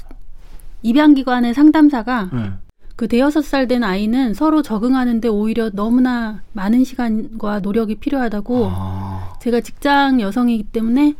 입양기관의 0.82 1.54
상담사가 1.54 2.30
네. 2.32 2.52
그 2.96 3.08
대여섯 3.08 3.42
살 3.44 3.66
된 3.66 3.82
아이는 3.82 4.34
서로 4.34 4.60
적응하는데 4.60 5.26
오히려 5.28 5.70
너무나 5.70 6.42
많은 6.52 6.84
시간과 6.84 7.60
노력이 7.60 7.94
필요하다고 7.96 8.68
아, 8.70 9.32
제가 9.40 9.62
직장 9.62 10.20
여성이기 10.20 10.64
때문에 10.64 11.14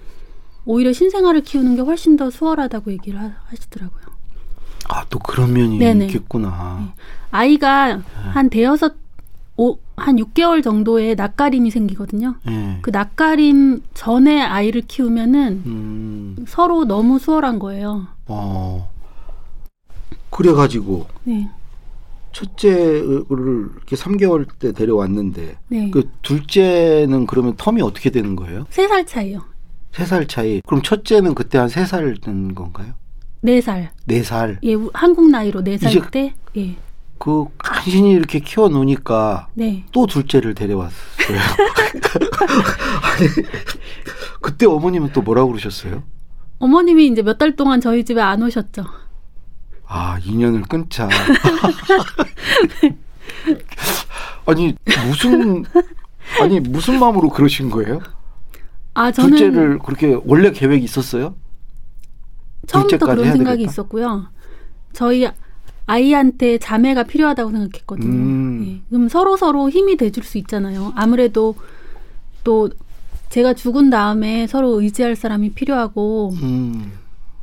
오히려 0.70 0.92
신생아를 0.92 1.40
키우는 1.42 1.74
게 1.74 1.82
훨씬 1.82 2.16
더 2.16 2.30
수월하다고 2.30 2.92
얘기를 2.92 3.20
하, 3.20 3.32
하시더라고요. 3.48 4.02
아, 4.88 5.04
또 5.10 5.18
그런 5.18 5.52
면이 5.52 5.78
네네. 5.78 6.06
있겠구나. 6.06 6.92
아이가 7.32 8.00
한 8.32 8.48
대여섯 8.50 8.94
오, 9.56 9.78
한 9.96 10.16
6개월 10.16 10.62
정도의 10.62 11.16
낯가림이 11.16 11.70
생기거든요. 11.72 12.36
예. 12.48 12.78
그 12.82 12.90
낯가림 12.90 13.82
전에 13.94 14.40
아이를 14.40 14.82
키우면은 14.82 15.62
음, 15.66 16.36
서로 16.48 16.84
너무 16.84 17.18
수월한 17.18 17.58
거예요. 17.58 18.06
어. 18.26 18.90
그래가지고 20.30 21.08
네. 21.24 21.48
첫째를 22.32 23.24
이렇게 23.28 23.96
3개월 23.96 24.46
때 24.60 24.72
데려왔는데 24.72 25.56
네. 25.68 25.90
그 25.90 26.08
둘째는 26.22 27.26
그러면 27.26 27.56
텀이 27.56 27.84
어떻게 27.84 28.10
되는 28.10 28.36
거예요? 28.36 28.66
세 28.70 28.86
살 28.88 29.04
차이요. 29.04 29.42
세 29.92 30.04
살 30.06 30.26
차이. 30.26 30.60
그럼 30.66 30.82
첫째는 30.82 31.34
그때 31.34 31.58
한 31.58 31.68
세 31.68 31.82
살 31.84 32.14
된 32.20 32.54
건가요? 32.54 32.94
네 33.42 33.60
살. 33.60 33.90
네 34.06 34.22
살. 34.22 34.58
예, 34.62 34.74
우- 34.74 34.90
한국 34.94 35.28
나이로 35.30 35.62
네 35.62 35.76
살 35.78 36.10
때. 36.10 36.34
예. 36.56 36.76
그 37.18 37.46
간신히 37.58 38.12
이렇게 38.12 38.38
키워 38.40 38.68
놓으니까 38.68 39.48
네. 39.54 39.84
또 39.92 40.06
둘째를 40.06 40.54
데려왔어요. 40.54 40.96
아니, 43.02 43.28
그때 44.40 44.66
어머님은 44.66 45.12
또 45.12 45.20
뭐라고 45.22 45.50
그러셨어요? 45.50 46.02
어머님이 46.60 47.08
이제 47.08 47.22
몇 47.22 47.36
달 47.38 47.56
동안 47.56 47.80
저희 47.80 48.04
집에 48.04 48.20
안 48.22 48.42
오셨죠. 48.42 48.84
아, 49.86 50.18
인연을 50.24 50.62
끊자. 50.62 51.08
아니, 54.46 54.74
무슨, 55.06 55.64
아니, 56.40 56.60
무슨 56.60 56.98
마음으로 56.98 57.28
그러신 57.30 57.70
거예요? 57.70 58.00
아, 58.94 59.10
저는 59.12 59.30
둘째를 59.30 59.78
그렇게 59.78 60.18
원래 60.24 60.50
계획이 60.50 60.84
있었어요? 60.84 61.34
처음부터 62.66 63.06
그런 63.06 63.32
생각이. 63.32 63.62
있었고요. 63.64 64.26
저희 64.92 65.28
아이한테 65.86 66.58
자매가 66.58 67.04
필요하다고 67.04 67.50
생각했거든요. 67.50 68.12
음. 68.12 68.64
예. 68.66 68.80
그럼 68.88 69.08
서로 69.08 69.36
서로 69.36 69.68
힘이 69.70 69.96
돼줄 69.96 70.22
수 70.24 70.38
있잖아요. 70.38 70.92
아무래도 70.94 71.54
또 72.44 72.70
제가 73.30 73.54
죽은 73.54 73.90
다음에 73.90 74.46
서로 74.46 74.80
의지할 74.80 75.16
사람이 75.16 75.52
필요하고 75.52 76.32
음, 76.42 76.92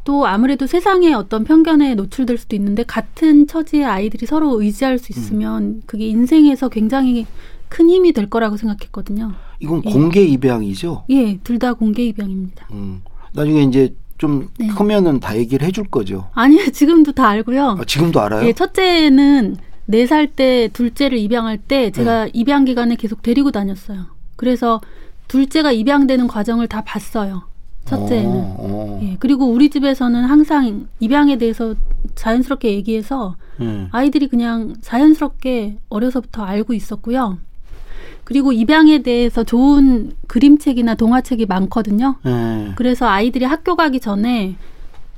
또 0.03 0.25
아무래도 0.27 0.67
세상에 0.67 1.13
어떤 1.13 1.43
편견에 1.43 1.95
노출될 1.95 2.37
수도 2.37 2.55
있는데 2.55 2.83
같은 2.83 3.47
처지의 3.47 3.85
아이들이 3.85 4.25
서로 4.25 4.61
의지할 4.61 4.99
수 4.99 5.11
있으면 5.11 5.81
그게 5.85 6.07
인생에서 6.07 6.69
굉장히 6.69 7.25
큰 7.69 7.89
힘이 7.89 8.13
될 8.13 8.29
거라고 8.29 8.57
생각했거든요. 8.57 9.33
이건 9.59 9.81
예. 9.85 9.91
공개 9.91 10.21
입양이죠? 10.23 11.05
예, 11.09 11.37
둘 11.43 11.59
다 11.59 11.73
공개 11.73 12.03
입양입니다. 12.05 12.67
음, 12.71 13.01
나중에 13.33 13.63
이제 13.63 13.95
좀 14.17 14.49
네. 14.57 14.67
크면은 14.67 15.19
다 15.19 15.35
얘기를 15.37 15.65
해줄 15.67 15.85
거죠. 15.85 16.29
아니요, 16.33 16.69
지금도 16.73 17.11
다 17.13 17.27
알고요. 17.29 17.77
아, 17.79 17.85
지금도 17.85 18.19
알아요? 18.21 18.47
예, 18.47 18.53
첫째는 18.53 19.57
네 19.85 20.03
살 20.05 20.27
때 20.27 20.69
둘째를 20.73 21.17
입양할 21.17 21.57
때 21.57 21.91
제가 21.91 22.25
네. 22.25 22.31
입양 22.33 22.65
기간에 22.65 22.95
계속 22.95 23.21
데리고 23.21 23.51
다녔어요. 23.51 24.05
그래서 24.35 24.81
둘째가 25.27 25.71
입양되는 25.71 26.27
과정을 26.27 26.67
다 26.67 26.83
봤어요. 26.83 27.43
첫째는. 27.85 28.29
어, 28.29 28.55
어. 28.59 28.99
예, 29.03 29.15
그리고 29.19 29.45
우리 29.45 29.69
집에서는 29.69 30.25
항상 30.25 30.87
입양에 30.99 31.37
대해서 31.37 31.73
자연스럽게 32.15 32.73
얘기해서 32.73 33.37
예. 33.61 33.87
아이들이 33.91 34.27
그냥 34.27 34.75
자연스럽게 34.81 35.77
어려서부터 35.89 36.43
알고 36.43 36.73
있었고요. 36.73 37.37
그리고 38.27 38.51
입양에 38.51 39.03
대해서 39.03 39.45
좋은 39.45 40.11
그림책이나 40.27 40.95
동화책이 40.95 41.45
많거든요. 41.45 42.17
예. 42.25 42.73
그래서 42.75 43.07
아이들이 43.07 43.45
학교 43.45 43.77
가기 43.77 44.01
전에 44.01 44.57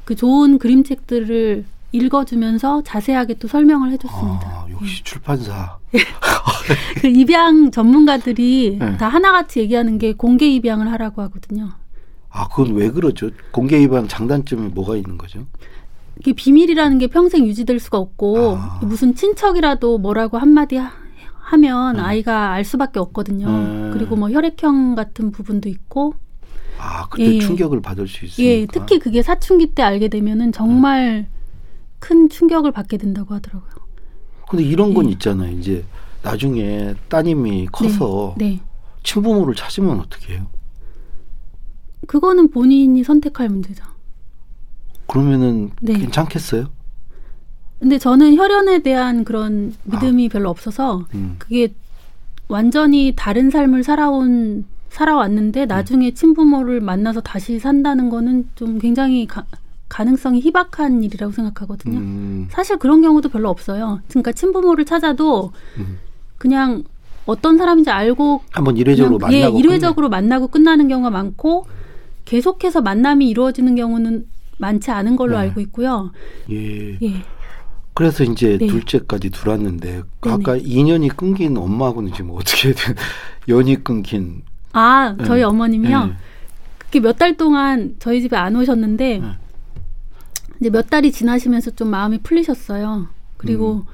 그 0.06 0.16
좋은 0.16 0.60
그림책들을 0.60 1.66
읽어주면서 1.92 2.84
자세하게 2.84 3.40
또 3.40 3.48
설명을 3.48 3.92
해줬습니다. 3.94 4.46
아, 4.46 4.68
역시 4.70 5.04
출판사. 5.04 5.80
그 7.02 7.08
입양 7.08 7.72
전문가들이 7.72 8.78
네. 8.80 8.98
다 8.98 9.08
하나같이 9.08 9.62
얘기하는 9.62 9.98
게 9.98 10.14
공개 10.14 10.48
입양을 10.48 10.92
하라고 10.92 11.24
하거든요. 11.24 11.72
아, 12.30 12.48
그건 12.48 12.76
왜 12.76 12.92
그러죠? 12.92 13.32
공개 13.50 13.82
입양 13.82 14.08
장단점이 14.08 14.70
뭐가 14.70 14.96
있는 14.96 15.18
거죠? 15.18 15.48
이게 16.20 16.34
비밀이라는 16.34 17.00
게 17.00 17.08
평생 17.08 17.48
유지될 17.48 17.80
수가 17.80 17.98
없고 17.98 18.58
아. 18.60 18.80
무슨 18.84 19.16
친척이라도 19.16 19.98
뭐라고 19.98 20.38
한마디 20.38 20.78
하, 21.50 21.54
하면 21.54 22.00
아이가 22.00 22.52
알 22.52 22.64
수밖에 22.64 23.00
없거든요. 23.00 23.50
네. 23.50 23.90
그리고 23.94 24.16
뭐 24.16 24.30
혈액형 24.30 24.96
같은 24.96 25.32
부분도 25.32 25.70
있고 25.70 26.14
아, 26.78 27.08
그때 27.10 27.36
예. 27.36 27.40
충격을 27.40 27.82
받을 27.82 28.08
수 28.08 28.26
있으니까. 28.26 28.52
예, 28.52 28.66
특히 28.66 29.00
그게 29.00 29.22
사춘기 29.22 29.68
때 29.68 29.84
알게 29.84 30.08
되면은 30.08 30.52
정말 30.54 31.28
큰 32.00 32.30
충격을 32.30 32.72
받게 32.72 32.98
된다고 32.98 33.34
하더라고요. 33.34 33.72
근데 34.48 34.64
이런 34.64 34.94
건 34.94 35.08
예. 35.08 35.12
있잖아요. 35.12 35.52
이제 35.58 35.84
나중에 36.24 36.96
따님이 37.10 37.68
커서 37.72 38.36
네. 38.38 38.60
친부모를 39.04 39.56
찾으면 39.56 40.00
어떻게 40.00 40.34
해요? 40.34 40.48
그거는 42.08 42.50
본인이 42.50 43.04
선택할 43.04 43.50
문제죠. 43.50 43.84
그러면은 45.08 45.72
네. 45.82 45.94
괜찮겠어요? 45.94 46.68
근데 47.80 47.98
저는 47.98 48.36
혈연에 48.36 48.80
대한 48.80 49.24
그런 49.24 49.74
믿음이 49.84 50.30
별로 50.30 50.50
없어서 50.50 51.06
음. 51.16 51.36
그게 51.40 51.74
완전히 52.50 53.14
다른 53.16 53.50
삶을 53.50 53.84
살아온 53.84 54.66
살아왔는데 54.90 55.66
나중에 55.66 56.12
친부모를 56.12 56.82
만나서 56.82 57.22
다시 57.22 57.60
산다는 57.60 58.10
거는 58.10 58.50
좀 58.56 58.80
굉장히 58.80 59.28
가, 59.28 59.46
가능성이 59.88 60.42
희박한 60.42 61.04
일이라고 61.04 61.32
생각하거든요. 61.32 62.00
음. 62.00 62.48
사실 62.50 62.78
그런 62.78 63.02
경우도 63.02 63.30
별로 63.30 63.50
없어요. 63.50 64.02
그러니까 64.10 64.32
친부모를 64.32 64.86
찾아도 64.86 65.52
음. 65.78 66.00
그냥 66.38 66.84
어떤 67.26 67.58
사람인지 67.58 67.92
알고 67.92 68.42
한번 68.52 68.76
이례적으로 68.78 69.20
그냥, 69.20 69.34
예, 69.34 69.42
만나고 69.42 69.60
일회적으로 69.60 70.10
만나고 70.10 70.48
끝나는 70.48 70.88
경우가 70.88 71.12
많고 71.12 71.66
계속해서 72.26 72.82
만남이 72.82 73.30
이루어지는 73.30 73.76
경우는 73.76 74.26
많지 74.58 74.92
않은 74.92 75.16
걸로 75.16 75.34
네. 75.34 75.44
알고 75.44 75.62
있고요. 75.62 76.12
예. 76.50 76.94
예. 77.02 77.24
그래서 78.00 78.24
이제 78.24 78.58
네. 78.58 78.68
둘째까지 78.68 79.30
둘았는데 79.30 80.04
아까 80.22 80.56
인연이 80.56 81.10
끊긴 81.10 81.58
엄마하고는 81.58 82.14
지금 82.14 82.32
어떻게 82.32 82.72
된 82.72 82.96
연이 83.50 83.76
끊긴 83.76 84.44
아, 84.72 85.18
저희 85.26 85.42
예. 85.42 85.44
어머님이요. 85.44 86.10
예. 86.14 86.18
그게 86.78 87.02
몇 87.02 87.18
달 87.18 87.36
동안 87.36 87.96
저희 88.00 88.22
집에 88.22 88.38
안 88.38 88.56
오셨는데 88.56 89.20
네. 89.20 89.28
이제 90.62 90.70
몇 90.70 90.90
달이 90.90 91.12
지나시면서 91.12 91.72
좀 91.72 91.90
마음이 91.90 92.20
풀리셨어요. 92.20 93.08
그리고 93.36 93.84
음. 93.86 93.94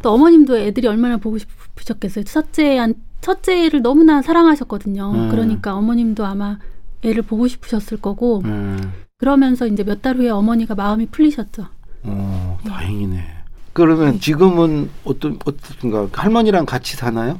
또 0.00 0.12
어머님도 0.12 0.56
애들이 0.56 0.86
얼마나 0.88 1.18
보고 1.18 1.36
싶으셨겠어요. 1.36 2.24
첫째한 2.24 2.94
첫째를 3.20 3.82
너무나 3.82 4.22
사랑하셨거든요. 4.22 5.12
음. 5.14 5.28
그러니까 5.30 5.74
어머님도 5.74 6.24
아마 6.24 6.58
애를 7.02 7.22
보고 7.22 7.46
싶으셨을 7.48 7.98
거고 7.98 8.40
음. 8.46 8.92
그러면서 9.18 9.66
이제 9.66 9.84
몇 9.84 10.00
달 10.00 10.16
후에 10.16 10.30
어머니가 10.30 10.74
마음이 10.74 11.06
풀리셨죠. 11.06 11.66
어, 12.06 12.58
다행이네. 12.66 13.24
그러면 13.72 14.18
지금은 14.20 14.88
어떤 15.04 15.38
어떤가 15.44 16.08
할머니랑 16.12 16.64
같이 16.66 16.96
사나요? 16.96 17.38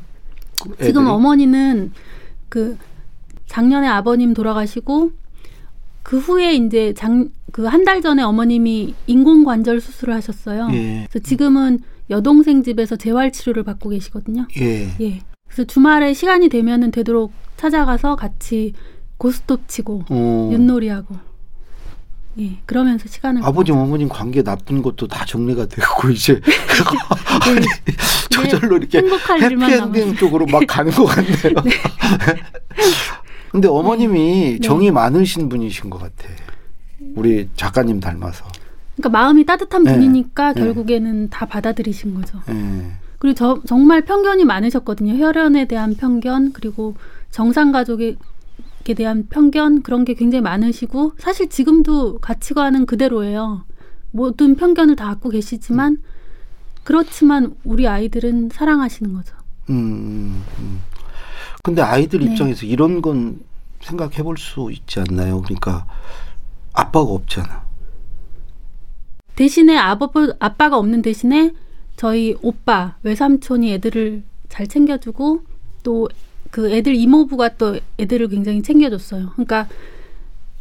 애들이? 0.74 0.86
지금 0.88 1.06
어머니는 1.06 1.92
그 2.48 2.76
작년에 3.46 3.86
아버님 3.88 4.34
돌아가시고 4.34 5.12
그 6.02 6.18
후에 6.18 6.54
이제 6.54 6.92
장 6.94 7.30
그 7.52 7.66
한 7.68 7.84
달 7.84 8.02
전에 8.02 8.22
어머님이 8.22 8.94
인공관절 9.06 9.80
수술을 9.80 10.12
하셨어요. 10.14 10.68
예. 10.72 11.06
그래서 11.08 11.24
지금은 11.26 11.78
여동생 12.10 12.62
집에서 12.62 12.96
재활 12.96 13.32
치료를 13.32 13.62
받고 13.62 13.88
계시거든요. 13.90 14.46
예. 14.60 14.90
예. 15.00 15.20
그래서 15.46 15.64
주말에 15.64 16.12
시간이 16.12 16.50
되면은 16.50 16.90
되도록 16.90 17.32
찾아가서 17.56 18.16
같이 18.16 18.74
고스톱 19.16 19.68
치고 19.68 20.04
어. 20.10 20.50
윷놀이하고 20.52 21.14
예 22.38 22.58
그러면서 22.66 23.08
시간을 23.08 23.42
아버님 23.42 23.76
어머님 23.76 24.08
관계 24.08 24.42
나쁜 24.42 24.82
것도 24.82 25.06
다 25.08 25.24
정리가 25.24 25.66
되고 25.66 26.10
이제 26.10 26.40
아니, 27.46 27.66
저절로 28.30 28.76
이렇게 28.76 28.98
행복할 28.98 29.42
일만 29.42 29.70
해피엔딩. 29.70 30.16
쪽으로 30.16 30.46
막 30.46 30.62
가는 30.66 30.92
것 30.92 31.04
같네요. 31.06 31.54
근데 33.50 33.68
어머님이 33.68 34.58
네. 34.58 34.58
정이 34.60 34.90
많으신 34.90 35.48
분이신 35.48 35.88
것 35.88 35.98
같아. 35.98 36.28
우리 37.14 37.48
작가님 37.56 38.00
닮아서. 38.00 38.44
그러니까 38.96 39.18
마음이 39.18 39.46
따뜻한 39.46 39.84
네. 39.84 39.92
분이니까 39.92 40.52
네. 40.52 40.60
결국에는 40.60 41.30
다 41.30 41.46
받아들이신 41.46 42.14
거죠. 42.14 42.40
예. 42.50 42.92
그리고 43.18 43.34
저, 43.34 43.60
정말 43.66 44.02
편견이 44.02 44.44
많으셨거든요. 44.44 45.14
혈연에 45.24 45.66
대한 45.66 45.94
편견 45.94 46.52
그리고 46.52 46.96
정상 47.30 47.72
가족 47.72 48.00
에 48.88 48.94
대한 48.94 49.26
편견 49.28 49.82
그런 49.82 50.04
게 50.04 50.14
굉장히 50.14 50.42
많으시고 50.42 51.12
사실 51.18 51.48
지금도 51.48 52.18
가치관은 52.18 52.86
그대로예요. 52.86 53.64
모든 54.12 54.54
편견을 54.54 54.96
다 54.96 55.06
갖고 55.06 55.28
계시지만 55.28 55.98
그렇지만 56.84 57.54
우리 57.64 57.88
아이들은 57.88 58.50
사랑하시는 58.52 59.12
거죠. 59.12 59.34
음, 59.70 59.74
음, 59.74 60.42
음. 60.60 60.80
근데 61.62 61.82
아이들 61.82 62.20
네. 62.20 62.26
입장에서 62.26 62.64
이런 62.66 63.02
건 63.02 63.40
생각해 63.80 64.22
볼 64.22 64.36
수 64.38 64.70
있지 64.70 65.00
않나요? 65.00 65.42
그러니까 65.42 65.84
아빠가 66.72 67.10
없잖아. 67.10 67.66
대신에 69.34 69.76
아버, 69.76 70.10
아빠가 70.38 70.78
없는 70.78 71.02
대신에 71.02 71.52
저희 71.96 72.36
오빠, 72.42 72.96
외삼촌이 73.02 73.72
애들을 73.74 74.22
잘 74.48 74.66
챙겨주고 74.66 75.42
또 75.82 76.08
그 76.56 76.70
애들 76.70 76.94
이모부가 76.94 77.50
또 77.58 77.78
애들을 78.00 78.28
굉장히 78.28 78.62
챙겨줬어요. 78.62 79.32
그러니까 79.34 79.68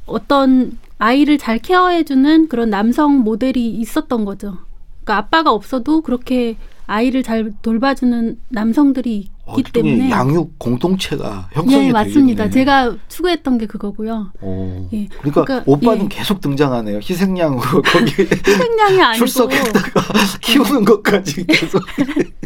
어떤 0.06 0.78
아이를 0.98 1.38
잘 1.38 1.58
케어해주는 1.58 2.50
그런 2.50 2.70
남성 2.70 3.20
모델이 3.20 3.70
있었던 3.76 4.26
거죠. 4.26 4.58
그러니까 5.06 5.16
아빠가 5.16 5.54
없어도 5.54 6.02
그렇게 6.02 6.58
아이를 6.86 7.24
잘 7.24 7.54
돌봐주는 7.62 8.38
남성들이 8.50 9.16
있기 9.20 9.30
어, 9.46 9.72
때문에 9.72 10.10
양육 10.10 10.60
공동체가 10.60 11.48
형성이 11.54 11.86
네 11.86 11.92
맞습니다. 11.94 12.44
되겠네. 12.50 12.50
제가 12.50 12.98
추구했던 13.08 13.58
게 13.58 13.66
그거고요. 13.66 14.34
어. 14.42 14.90
예. 14.92 15.08
그러니까, 15.20 15.46
그러니까, 15.46 15.64
오빠는 15.66 16.06
예. 16.06 16.10
계속 16.10 16.42
등장하네요. 16.42 16.98
희생양으로 16.98 17.82
거기 17.88 18.12
생량이 18.26 19.02
아니고 19.02 19.26
출석했다가 19.26 20.02
키우는 20.44 20.84
것까지 20.84 21.48
계속. 21.48 21.82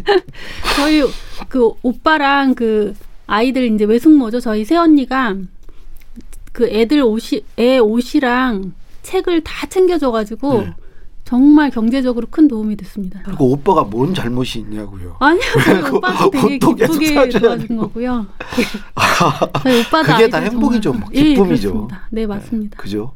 저희 0.76 1.02
그 1.48 1.72
오빠랑 1.82 2.54
그 2.54 2.94
아이들 3.34 3.72
이제 3.72 3.84
외숙모죠. 3.84 4.40
저희 4.40 4.64
새언니가 4.64 5.36
그 6.52 6.66
애들 6.68 7.00
옷이 7.02 7.42
애 7.60 7.78
옷이랑 7.78 8.72
책을 9.02 9.42
다 9.44 9.68
챙겨줘가지고 9.68 10.60
네. 10.62 10.74
정말 11.24 11.70
경제적으로 11.70 12.26
큰 12.28 12.48
도움이 12.48 12.74
됐습니다. 12.74 13.20
그리고 13.24 13.52
오빠가 13.52 13.84
뭔 13.84 14.12
잘못이 14.14 14.58
있냐고요. 14.58 15.14
아니요, 15.20 15.40
오빠도 15.94 16.30
되게 16.32 16.58
기쁘게 16.58 17.38
도와준. 17.38 17.76
거고요. 17.76 18.26
저희 19.62 19.80
오빠도 19.80 20.12
그게 20.12 20.28
다 20.28 20.38
행복이죠. 20.38 20.90
정말- 20.90 21.00
뭐 21.02 21.08
예, 21.14 21.22
기쁨이죠. 21.22 21.68
그렇습니다. 21.70 22.08
네, 22.10 22.26
맞습니다. 22.26 22.76
그죠? 22.76 23.12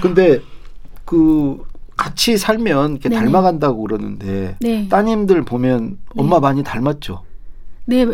근데 0.00 0.40
그 1.04 1.60
같이 1.96 2.36
살면 2.36 2.92
이렇게 2.92 3.08
네네. 3.08 3.24
닮아간다고 3.24 3.82
그러는데 3.82 4.56
네, 4.60 4.86
따님들 4.88 5.44
보면 5.44 5.98
엄마 6.16 6.38
많이 6.38 6.62
닮았죠. 6.62 7.24
네, 7.86 8.06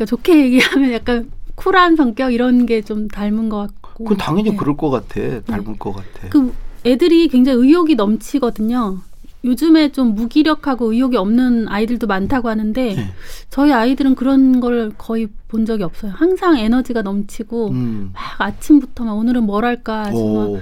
그러니까 0.00 0.04
좋게 0.06 0.38
얘기하면 0.44 0.92
약간 0.92 1.30
쿨한 1.56 1.96
성격 1.96 2.32
이런 2.32 2.64
게 2.66 2.80
좀 2.82 3.08
닮은 3.08 3.48
것 3.50 3.58
같고. 3.82 4.04
그건 4.04 4.16
당연히 4.16 4.50
네. 4.50 4.56
그럴 4.56 4.76
것 4.76 4.88
같아. 4.90 5.40
닮을 5.42 5.78
것 5.78 5.92
같아. 5.92 6.28
그 6.30 6.54
애들이 6.86 7.28
굉장히 7.28 7.58
의욕이 7.58 7.94
넘치거든요. 7.96 8.98
요즘에 9.44 9.92
좀 9.92 10.14
무기력하고 10.14 10.92
의욕이 10.92 11.16
없는 11.16 11.68
아이들도 11.68 12.06
많다고 12.06 12.48
하는데 12.48 12.94
네. 12.94 13.04
저희 13.48 13.72
아이들은 13.72 14.14
그런 14.14 14.60
걸 14.60 14.92
거의 14.96 15.28
본 15.48 15.66
적이 15.66 15.84
없어요. 15.84 16.12
항상 16.14 16.56
에너지가 16.58 17.02
넘치고 17.02 17.68
음. 17.70 18.10
막 18.14 18.40
아침부터 18.40 19.04
막 19.04 19.14
오늘은 19.14 19.44
뭘 19.44 19.64
할까 19.64 20.04
막 20.04 20.14
오, 20.14 20.60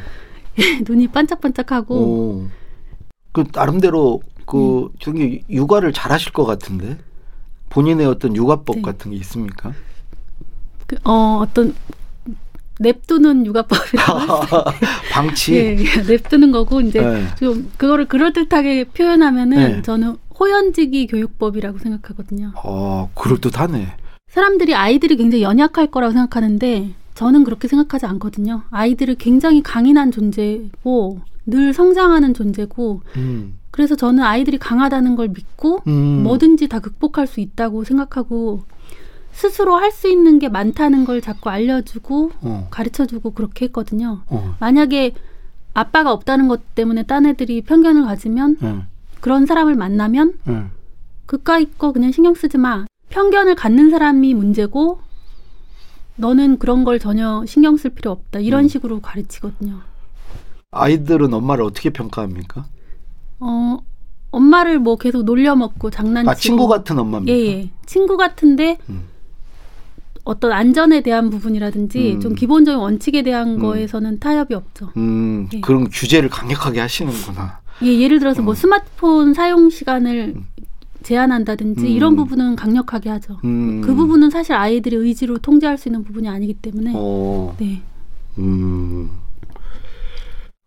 눈이 0.87 1.09
반짝반짝하고 1.09 1.95
오. 1.95 2.47
그 3.33 3.45
나름대로 3.53 4.21
그 4.47 4.83
음. 4.83 4.89
저기 5.01 5.43
육아를 5.51 5.93
잘하실 5.93 6.33
것 6.33 6.45
같은데 6.45 6.99
본인의 7.71 8.07
어떤 8.07 8.35
육아법 8.35 8.77
네. 8.77 8.83
같은 8.83 9.11
게 9.11 9.17
있습니까? 9.19 9.73
그, 10.87 10.97
어 11.05 11.41
어떤 11.43 11.75
냅두는 12.81 13.45
육아법이라고. 13.47 14.45
방치. 15.13 15.55
예, 15.55 15.77
예, 15.79 16.03
냅두는 16.03 16.53
거고 16.53 16.81
이제 16.81 17.01
네. 17.01 17.27
좀 17.39 17.71
그거를 17.77 18.07
그럴듯하게 18.07 18.85
표현하면은 18.85 19.57
네. 19.57 19.83
저는 19.83 20.17
호연지기 20.39 21.09
교육법이라고 21.09 21.79
생각하거든요. 21.79 22.53
어, 22.63 23.11
그럴듯하네. 23.15 23.97
사람들이 24.31 24.75
아이들이 24.75 25.17
굉장히 25.17 25.43
연약할 25.43 25.89
거라고 25.91 26.13
생각하는데 26.13 26.91
저는 27.15 27.43
그렇게 27.43 27.67
생각하지 27.67 28.07
않거든요. 28.07 28.63
아이들은 28.71 29.17
굉장히 29.19 29.63
강인한 29.63 30.13
존재고 30.13 31.21
늘 31.47 31.73
성장하는 31.73 32.35
존재고 32.35 33.03
음. 33.17 33.58
그래서 33.79 33.95
저는 33.95 34.25
아이들이 34.25 34.59
강하다는 34.59 35.15
걸 35.15 35.29
믿고 35.29 35.83
음. 35.87 36.25
뭐든지 36.25 36.67
다 36.67 36.81
극복할 36.81 37.29
수 37.29 37.39
있다고 37.39 37.85
생각하고 37.85 38.65
스스로 39.31 39.77
할 39.77 39.93
수 39.93 40.09
있는 40.09 40.41
게 40.41 40.49
많다는 40.49 41.05
걸 41.05 41.21
자꾸 41.21 41.49
알려주고 41.49 42.33
어, 42.41 42.67
가르쳐주고 42.73 43.31
그렇게 43.35 43.67
했거든요. 43.67 44.23
어, 44.27 44.57
만약에 44.59 45.15
아빠가 45.75 46.11
없다는 46.11 46.49
것 46.49 46.75
때문에 46.75 47.05
딴 47.05 47.25
애들이 47.25 47.63
편견을 47.63 48.03
가지면 48.03 48.57
응, 48.65 48.87
그런 49.21 49.47
사람을 49.47 49.77
만나면 49.77 50.35
응. 50.49 50.71
그까이 51.27 51.67
거 51.79 51.93
그냥 51.93 52.11
신경 52.11 52.35
쓰지 52.35 52.59
마. 52.59 52.85
편견을 53.11 53.55
갖는 53.55 53.91
사람이 53.91 54.35
문제고 54.35 54.99
너는 56.17 56.59
그런 56.59 56.83
걸 56.83 56.99
전혀 56.99 57.45
신경 57.47 57.77
쓸 57.77 57.91
필요 57.91 58.11
없다. 58.11 58.41
이런 58.41 58.65
음. 58.65 58.69
식으로 58.69 58.99
가르치거든요. 59.01 59.79
아이들은 60.73 61.33
엄마를 61.33 61.63
어떻게 61.63 61.91
평가합니까? 61.91 62.67
어, 63.41 63.79
엄마를 64.31 64.79
뭐 64.79 64.97
계속 64.97 65.25
놀려먹고 65.25 65.91
장난치고 65.91 66.31
아 66.31 66.35
친구 66.35 66.69
같은 66.69 66.99
엄마입니까? 66.99 67.33
예, 67.33 67.47
예. 67.47 67.71
친구 67.87 68.17
같은데 68.17 68.79
음. 68.89 69.05
어떤 70.25 70.53
안전에 70.53 71.01
대한 71.01 71.31
부분이라든지 71.31 72.15
음. 72.15 72.21
좀 72.21 72.35
기본적인 72.35 72.79
원칙에 72.79 73.23
대한 73.23 73.55
음. 73.55 73.59
거에서는 73.61 74.19
타협이 74.21 74.55
없죠. 74.55 74.91
음, 74.99 75.49
예. 75.55 75.61
그런 75.61 75.89
규제를 75.89 76.29
강력하게 76.29 76.81
하시는구나. 76.81 77.61
예, 77.83 77.99
예를 77.99 78.19
들어서 78.19 78.43
뭐 78.43 78.53
어. 78.53 78.55
스마트폰 78.55 79.33
사용 79.33 79.71
시간을 79.71 80.35
음. 80.37 80.47
제한한다든지 81.03 81.83
음. 81.83 81.87
이런 81.87 82.17
부분은 82.17 82.57
강력하게 82.57 83.09
하죠. 83.09 83.39
음. 83.45 83.81
그 83.81 83.95
부분은 83.95 84.29
사실 84.29 84.53
아이들의 84.53 84.99
의지로 84.99 85.39
통제할 85.39 85.79
수 85.79 85.89
있는 85.89 86.05
부분이 86.05 86.29
아니기 86.29 86.55
때문에 86.55 86.93
어, 86.95 87.57
네. 87.59 87.81
음. 88.37 89.11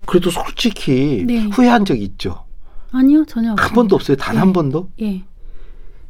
그래도 0.07 0.31
솔직히 0.31 1.23
네. 1.27 1.43
후회한 1.45 1.85
적 1.85 1.95
있죠. 2.01 2.45
아니요, 2.91 3.25
전혀 3.25 3.49
한 3.49 3.53
없습니다. 3.53 3.75
번도 3.75 3.95
없어요. 3.95 4.17
단 4.17 4.35
네. 4.35 4.39
한 4.39 4.53
번도? 4.53 4.89
예. 5.01 5.23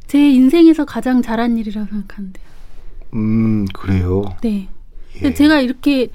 제 0.06 0.30
인생에서 0.30 0.84
가장 0.84 1.22
잘한 1.22 1.56
일이라고 1.58 1.88
생각하는데요. 1.88 2.44
음, 3.14 3.66
그래요. 3.72 4.24
네. 4.42 4.68
예. 5.16 5.20
근데 5.20 5.34
제가 5.34 5.60
이렇게 5.60 6.08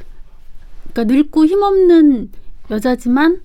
그러니까 0.93 1.13
늙고 1.13 1.45
힘없는 1.45 2.31
여자지만 2.69 3.41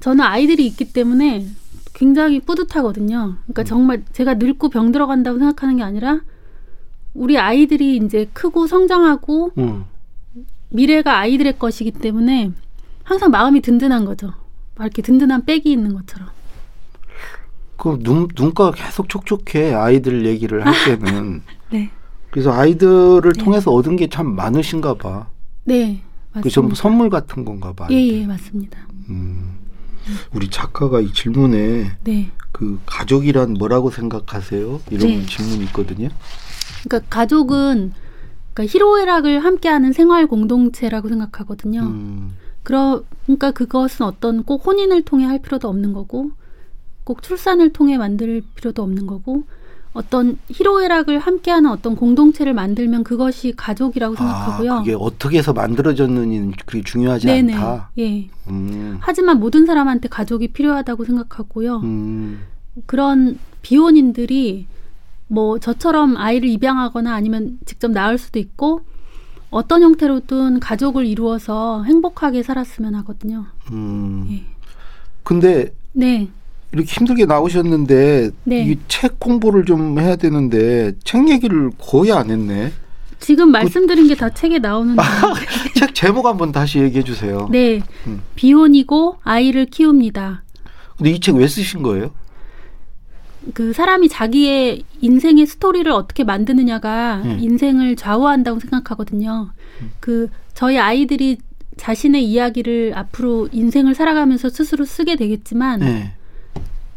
저는 0.00 0.24
아이들이 0.24 0.66
있기 0.66 0.92
때문에 0.92 1.46
굉장히 1.92 2.40
뿌듯하거든요. 2.40 3.36
그러니까 3.42 3.64
정말 3.64 4.04
제가 4.12 4.34
늙고 4.34 4.68
병 4.70 4.92
들어간다고 4.92 5.38
생각하는 5.38 5.76
게 5.76 5.82
아니라 5.82 6.20
우리 7.14 7.36
아이들이 7.36 7.96
이제 7.96 8.28
크고 8.32 8.68
성장하고 8.68 9.52
음. 9.58 9.84
미래가 10.70 11.18
아이들의 11.18 11.58
것이기 11.58 11.90
때문에 11.92 12.52
항상 13.02 13.30
마음이 13.30 13.60
든든한 13.60 14.04
거죠. 14.04 14.32
막 14.78 14.84
이렇게 14.84 15.02
든든한 15.02 15.44
백이 15.44 15.70
있는 15.70 15.92
것처럼. 15.94 16.28
그 17.76 17.98
눈, 18.00 18.28
눈가가 18.36 18.72
계속 18.72 19.08
촉촉해. 19.08 19.74
아이들 19.74 20.24
얘기를 20.26 20.64
할 20.64 20.72
때는. 20.84 21.42
네. 21.70 21.90
그래서 22.30 22.52
아이들을 22.52 23.32
네. 23.32 23.44
통해서 23.44 23.70
얻은 23.72 23.96
게 23.96 24.08
참 24.08 24.34
많으신가 24.34 24.94
봐. 24.94 25.28
네. 25.64 26.02
그. 26.40 26.48
전부 26.50 26.74
선물 26.74 27.10
같은 27.10 27.44
건가 27.44 27.72
봐. 27.72 27.88
예. 27.90 27.94
예, 28.06 28.26
맞습니다. 28.26 28.78
음. 29.08 29.56
우리 30.32 30.48
작가가 30.48 31.00
이 31.00 31.12
질문에 31.12 31.90
네. 32.04 32.30
그 32.52 32.80
가족이란 32.86 33.54
뭐라고 33.54 33.90
생각하세요? 33.90 34.80
이런 34.90 35.08
네. 35.08 35.26
질문이 35.26 35.64
있거든요. 35.64 36.08
그러니까 36.84 37.08
가족은 37.10 37.92
그러니까 38.54 38.72
희로애락을 38.72 39.44
함께하는 39.44 39.92
생활 39.92 40.26
공동체라고 40.26 41.08
생각하거든요. 41.08 41.80
음. 41.82 42.30
그러, 42.68 43.02
그러니까 43.24 43.50
그것은 43.50 44.04
어떤 44.04 44.42
꼭 44.42 44.66
혼인을 44.66 45.00
통해 45.00 45.24
할 45.24 45.38
필요도 45.38 45.66
없는 45.68 45.94
거고, 45.94 46.32
꼭 47.02 47.22
출산을 47.22 47.72
통해 47.72 47.96
만들 47.96 48.42
필요도 48.56 48.82
없는 48.82 49.06
거고, 49.06 49.44
어떤 49.94 50.36
희로애락을 50.50 51.18
함께하는 51.18 51.70
어떤 51.70 51.96
공동체를 51.96 52.52
만들면 52.52 53.04
그것이 53.04 53.54
가족이라고 53.56 54.16
생각하고요. 54.16 54.72
아, 54.74 54.78
그게 54.80 54.94
어떻게 54.94 55.38
해서 55.38 55.54
만들어졌느냐는 55.54 56.52
그게 56.66 56.82
중요하지 56.82 57.26
네네. 57.28 57.54
않다. 57.54 57.90
예. 57.96 58.28
음. 58.50 58.98
하지만 59.00 59.40
모든 59.40 59.64
사람한테 59.64 60.10
가족이 60.10 60.48
필요하다고 60.48 61.06
생각하고요. 61.06 61.78
음. 61.78 62.40
그런 62.84 63.38
비혼인들이 63.62 64.66
뭐 65.26 65.58
저처럼 65.58 66.18
아이를 66.18 66.50
입양하거나 66.50 67.14
아니면 67.14 67.58
직접 67.64 67.90
낳을 67.90 68.18
수도 68.18 68.38
있고 68.38 68.82
어떤 69.50 69.82
형태로든 69.82 70.60
가족을 70.60 71.06
이루어서 71.06 71.82
행복하게 71.84 72.42
살았으면 72.42 72.94
하거든요. 72.96 73.46
음. 73.72 74.28
예. 74.30 74.44
근데 75.22 75.72
네. 75.92 76.28
이렇게 76.72 76.86
힘들게 76.92 77.24
나오셨는데 77.24 78.30
네. 78.44 78.62
이책 78.62 79.18
공부를 79.18 79.64
좀 79.64 79.98
해야 79.98 80.16
되는데 80.16 80.92
책 81.04 81.28
얘기를 81.30 81.70
거의 81.78 82.12
안 82.12 82.30
했네. 82.30 82.72
지금 83.20 83.50
말씀드린 83.50 84.06
게다 84.08 84.30
책에 84.34 84.58
나오는데. 84.58 85.02
책 85.74 85.94
제목 85.94 86.26
한번 86.26 86.52
다시 86.52 86.78
얘기해 86.78 87.02
주세요. 87.02 87.48
네. 87.50 87.80
음. 88.06 88.22
비혼이고 88.36 89.16
아이를 89.24 89.66
키웁니다. 89.66 90.42
근데 90.96 91.10
이 91.10 91.20
책 91.20 91.36
왜 91.36 91.46
쓰신 91.48 91.82
거예요? 91.82 92.10
그 93.54 93.72
사람이 93.72 94.08
자기의 94.08 94.82
인생의 95.00 95.46
스토리를 95.46 95.90
어떻게 95.92 96.24
만드느냐가 96.24 97.22
음. 97.24 97.38
인생을 97.40 97.96
좌우한다고 97.96 98.60
생각하거든요. 98.60 99.50
그 100.00 100.28
저희 100.54 100.78
아이들이 100.78 101.38
자신의 101.76 102.24
이야기를 102.24 102.92
앞으로 102.96 103.48
인생을 103.52 103.94
살아가면서 103.94 104.48
스스로 104.50 104.84
쓰게 104.84 105.16
되겠지만 105.16 105.80
네. 105.80 106.12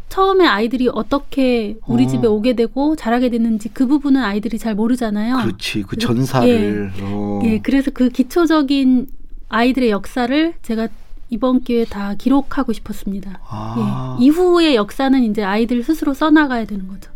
처음에 0.10 0.46
아이들이 0.46 0.90
어떻게 0.92 1.78
우리 1.88 2.04
어. 2.04 2.08
집에 2.08 2.28
오게 2.28 2.54
되고 2.56 2.96
자라게 2.96 3.30
됐는지 3.30 3.70
그 3.70 3.88
부분은 3.88 4.22
아이들이 4.22 4.58
잘 4.58 4.76
모르잖아요. 4.76 5.38
그렇지. 5.38 5.84
그 5.84 5.90
그래서- 5.96 6.08
전사를. 6.08 6.92
어. 7.02 7.40
예, 7.46 7.60
그래서 7.60 7.92
그 7.94 8.10
기초적인 8.10 9.08
아이들의 9.48 9.90
역사를 9.92 10.54
제가 10.64 10.90
이번 11.32 11.62
기회에 11.62 11.86
다 11.86 12.14
기록하고 12.18 12.74
싶었습니다. 12.74 13.40
아. 13.48 14.18
예, 14.20 14.24
이후의 14.24 14.76
역사는 14.76 15.24
이제 15.24 15.42
아이들 15.42 15.82
스스로 15.82 16.14
써나가야 16.14 16.66
되는 16.66 16.88
거죠. 16.90 17.10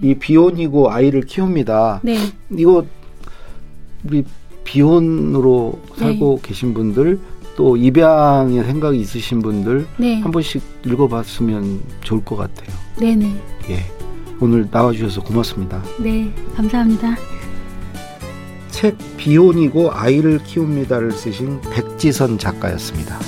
이 0.00 0.14
비혼이고 0.14 0.90
아이를 0.90 1.22
키웁니다. 1.22 2.00
네, 2.04 2.16
이거 2.56 2.86
우리 4.04 4.24
비혼으로 4.62 5.80
네. 5.90 5.98
살고 5.98 6.40
계신 6.42 6.74
분들 6.74 7.18
또 7.56 7.76
입양의 7.76 8.62
생각이 8.62 9.00
있으신 9.00 9.42
분들 9.42 9.86
네, 9.96 10.20
한 10.20 10.30
번씩 10.30 10.62
읽어봤으면 10.86 11.80
좋을 12.02 12.24
것 12.24 12.36
같아요. 12.36 12.68
네, 13.00 13.16
네, 13.16 13.34
예. 13.68 13.80
오늘 14.40 14.68
나와주셔서 14.70 15.24
고맙습니다. 15.24 15.82
네, 15.98 16.32
감사합니다. 16.54 17.16
책 18.70 18.96
비혼이고 19.16 19.90
아이를 19.90 20.38
키웁니다를 20.44 21.10
쓰신 21.10 21.60
백지선 21.62 22.38
작가였습니다. 22.38 23.18